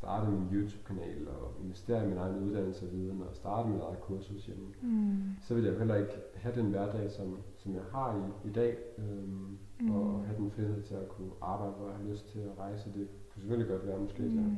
[0.00, 4.00] starte min YouTube-kanal og investere i min egen uddannelse og viden og starte mit eget
[4.00, 5.16] kursus hjemme, Mm.
[5.40, 8.08] så ville jeg heller ikke have den hverdag, som, som jeg har
[8.44, 9.90] i, i dag, øhm, Mm.
[9.90, 12.88] og have den frihed til at kunne arbejde, hvor jeg har lyst til at rejse.
[12.94, 14.56] Det kunne selvfølgelig godt være måske, at jeg Mm.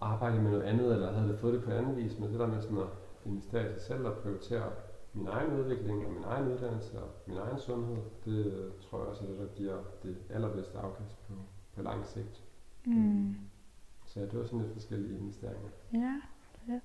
[0.00, 2.46] arbejde med noget andet, eller havde det fået det på anden vis, men det der
[2.46, 2.86] med sådan at
[3.26, 4.70] investere i sig selv og prioritere
[5.14, 9.06] min egen udvikling og min egen uddannelse og min egen sundhed, det øh, tror jeg
[9.08, 11.34] også er det, der giver det allerbedste afkast på,
[11.76, 12.42] på lang sigt.
[12.86, 13.34] Mm.
[14.10, 15.68] Så ja, det var sådan lidt forskellige investeringer.
[15.92, 16.20] Ja,
[16.66, 16.84] fedt.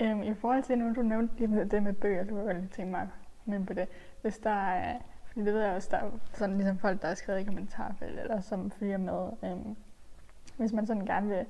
[0.00, 2.46] Øhm, I forhold til, nu du nævnte lige med, det med bøger, så kunne jeg
[2.46, 3.08] godt lige tænke mig
[3.44, 3.88] med på det.
[4.22, 7.14] Hvis der er, fordi det ved jeg også, der er sådan ligesom folk, der har
[7.14, 9.30] skrevet i kommentarfeltet, eller som følger med.
[9.44, 9.76] Øhm,
[10.56, 11.46] hvis man sådan gerne vil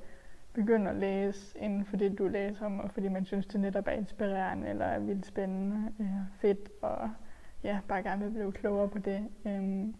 [0.52, 3.86] begynde at læse inden for det, du læser om, og fordi man synes, det netop
[3.86, 7.10] er inspirerende, eller er vildt spændende, øh, fedt, og
[7.64, 9.28] ja, bare gerne vil blive klogere på det.
[9.46, 9.94] Øhm,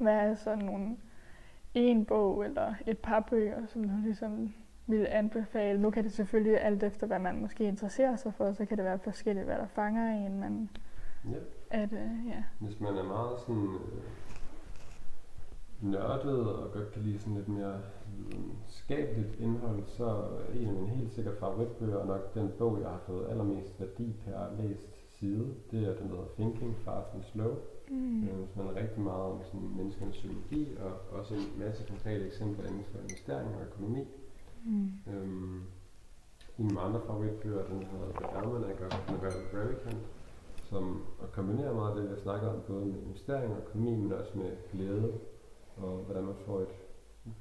[0.00, 0.96] hvad er sådan nogle
[1.78, 4.54] en bog eller et par bøger, som du ligesom
[4.86, 5.80] vil anbefale.
[5.80, 8.84] Nu kan det selvfølgelig alt efter, hvad man måske interesserer sig for, så kan det
[8.84, 10.70] være forskelligt, hvad der fanger en, men
[11.24, 11.38] Ja.
[11.70, 12.44] at, øh, ja.
[12.60, 14.02] Hvis man er meget sådan øh,
[15.90, 17.80] nørdet og godt kan lide sådan lidt mere
[18.68, 23.00] skabeligt indhold, så er en af mine helt sikkert favoritbøger nok den bog, jeg har
[23.06, 25.54] fået allermest værdi per læst side.
[25.70, 27.54] Det er den, der hedder Thinking Fast and Slow.
[27.90, 28.22] Mm.
[28.22, 32.26] Øh, hvis man er rigtig meget om sådan menneskernes psykologi og også en masse konkrete
[32.26, 34.04] eksempler inden for investering og økonomi.
[34.64, 34.90] Mm.
[35.12, 35.62] Øhm,
[36.58, 40.02] en af mine andre favoritbøger, den hedder The Almanac of Naval Ravikant,
[40.64, 44.38] som kombinerer meget det, vi har snakket om, både med investering og økonomi, men også
[44.38, 45.12] med glæde,
[45.76, 46.74] og hvordan man får et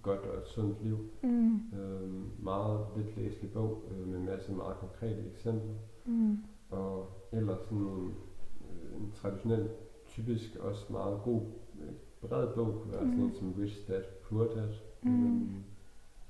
[0.01, 0.97] godt og et sundt liv.
[1.23, 1.59] Mm.
[1.79, 5.73] Øhm, meget lidt læselig bog øh, med en masse meget konkrete eksempler.
[6.05, 6.37] Mm.
[6.69, 8.15] Og ellers sådan en,
[8.61, 9.69] øh, en traditionel,
[10.17, 11.41] typisk også meget god,
[11.81, 11.91] øh,
[12.29, 13.23] bred bog kunne være sådan Mm.
[13.23, 14.69] en som Rich Dad, Poor Dad.
[15.03, 15.25] Mm.
[15.25, 15.63] Øhm,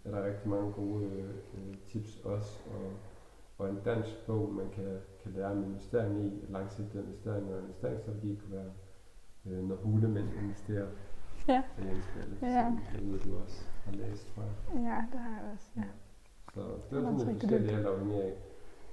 [0.05, 2.59] er der rigtig mange gode øh, øh, tips også.
[2.75, 2.91] Og,
[3.57, 8.35] og en dansk bog, man kan, kan lære om investering i, langsigtet investering og investeringsstrategi
[8.35, 8.71] kunne være,
[9.45, 10.87] øh, når hulemænd investerer
[11.47, 11.63] Ja.
[11.77, 12.63] af Jens Balle, Ja.
[12.63, 14.53] som jeg ved, du også har læst, tror jeg.
[14.83, 15.69] Ja, det har jeg også.
[15.77, 15.83] Ja.
[16.53, 18.33] Så det er sådan lidt forskelligt alt afhængig af,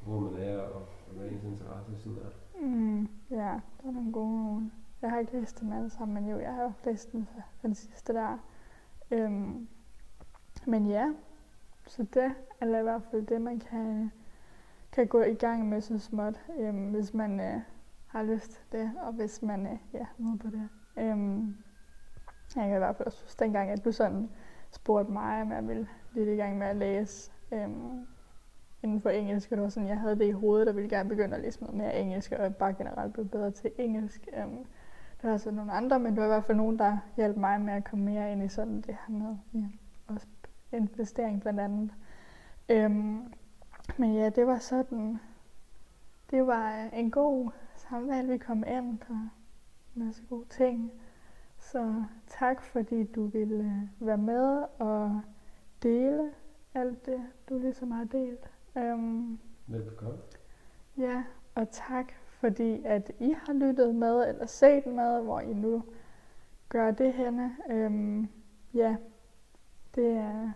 [0.07, 2.61] hvor man er, og, og hvad ens interesse sådan er.
[2.66, 4.70] Mm, ja, der er nogle gode nogle.
[5.05, 7.28] Jeg har ikke læst dem alle sammen, men jo, jeg har læst den,
[7.62, 8.38] den sidste der.
[9.11, 9.68] Øhm,
[10.66, 11.12] men ja,
[11.86, 14.11] så det er i hvert fald det, man kan,
[14.92, 17.61] kan gå i gang med så småt, øhm, hvis man øh,
[18.07, 20.68] har lyst til det, og hvis man øh, ja, er på det.
[20.96, 21.57] Øhm,
[22.57, 24.30] jeg kan i hvert fald også huske dengang, at du sådan
[24.70, 28.07] spurgte mig, om jeg ville lidt i gang med at læse øhm,
[28.82, 29.52] inden for engelsk.
[29.52, 31.61] Og det var sådan, jeg havde det i hovedet, og ville gerne begynde at læse
[31.61, 34.28] noget mere engelsk, og bare generelt blive bedre til engelsk.
[34.36, 34.66] Øhm,
[35.31, 37.72] var så nogle andre, men det var i hvert fald nogen, der hjalp mig med
[37.72, 39.66] at komme mere ind i sådan det her med ja,
[40.07, 40.27] også
[40.72, 41.91] investering blandt andet.
[42.68, 43.33] Øhm,
[43.99, 45.18] men ja, det var sådan,
[46.31, 49.31] det var en god samtale, vi kom ind på en
[49.95, 50.93] masse gode ting.
[51.59, 55.20] Så tak fordi du ville være med og
[55.83, 56.31] dele
[56.75, 58.51] alt det, du ligesom har delt.
[58.75, 60.18] Um, Velbekomme.
[60.97, 62.12] Ja, og tak
[62.45, 65.82] fordi at I har lyttet med eller set med, hvor I nu
[66.68, 67.57] gør det henne.
[67.70, 68.28] Øhm,
[68.74, 68.97] ja,
[69.95, 70.51] det er...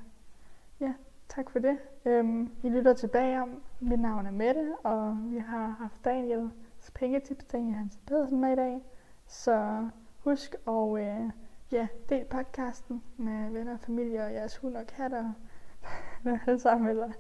[0.81, 0.93] Ja,
[1.29, 1.79] tak for det.
[2.05, 3.63] Øhm, I lytter tilbage om.
[3.81, 8.57] Mit navn er Mette, og vi har haft Daniels pengetips, Daniel Hans Pedersen med i
[8.57, 8.83] dag.
[9.27, 11.31] Så husk at øh,
[11.73, 15.33] ja, del podcasten med venner og familie og jeres hund og katter.
[16.47, 17.13] alle sammen, eller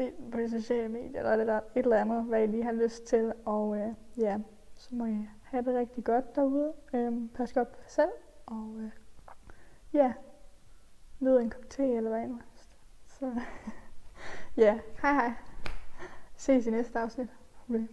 [0.00, 3.32] del på de sociale medier, eller et eller andet, hvad I lige har lyst til.
[3.44, 3.88] Og øh,
[4.18, 4.38] ja,
[4.74, 6.72] så må I have det rigtig godt derude.
[6.92, 8.10] Um, pas godt på jer selv,
[8.46, 8.90] og øh,
[9.92, 10.12] ja,
[11.20, 12.40] nyd en kop te eller hvad end.
[13.06, 13.40] Så
[14.64, 15.32] ja, hej hej.
[16.36, 17.28] Ses i næste afsnit.
[17.68, 17.86] Okay.